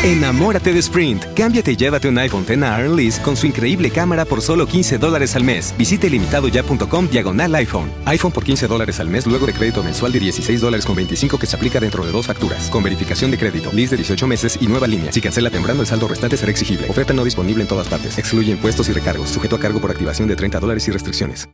Enamórate 0.06 0.72
de 0.72 0.78
Sprint. 0.78 1.24
Cámbiate 1.34 1.72
y 1.72 1.76
llévate 1.76 2.08
un 2.08 2.16
iPhone 2.18 2.44
X 2.44 2.56
Earn 2.56 2.94
Lease 2.94 3.20
con 3.20 3.36
su 3.36 3.44
increíble 3.44 3.90
cámara 3.90 4.24
por 4.24 4.40
solo 4.40 4.64
15 4.64 4.98
dólares 4.98 5.34
al 5.34 5.42
mes. 5.42 5.74
Visite 5.76 6.08
limitadoya.com 6.08 7.08
diagonal 7.08 7.52
iPhone. 7.56 7.90
iPhone 8.04 8.30
por 8.30 8.44
15 8.44 8.68
dólares 8.68 9.00
al 9.00 9.08
mes 9.08 9.26
luego 9.26 9.46
de 9.46 9.52
crédito 9.52 9.82
mensual 9.82 10.12
de 10.12 10.20
16 10.20 10.60
dólares 10.60 10.86
con 10.86 10.94
25 10.94 11.40
que 11.40 11.46
se 11.46 11.56
aplica 11.56 11.80
dentro 11.80 12.06
de 12.06 12.12
dos 12.12 12.24
facturas. 12.24 12.70
Con 12.70 12.84
verificación 12.84 13.32
de 13.32 13.38
crédito, 13.38 13.72
lease 13.72 13.96
de 13.96 13.96
18 13.96 14.28
meses 14.28 14.56
y 14.60 14.68
nueva 14.68 14.86
línea. 14.86 15.10
Si 15.10 15.20
cancela 15.20 15.50
temprano, 15.50 15.80
el 15.80 15.88
saldo 15.88 16.06
restante 16.06 16.36
será 16.36 16.52
exigible. 16.52 16.88
Oferta 16.88 17.12
no 17.12 17.24
disponible 17.24 17.62
en 17.62 17.68
todas 17.68 17.88
partes. 17.88 18.16
Excluye 18.16 18.52
impuestos 18.52 18.88
y 18.88 18.92
recargos. 18.92 19.30
Sujeto 19.30 19.56
a 19.56 19.58
cargo 19.58 19.80
por 19.80 19.90
activación 19.90 20.28
de 20.28 20.36
30 20.36 20.60
dólares 20.60 20.86
y 20.86 20.92
restricciones. 20.92 21.48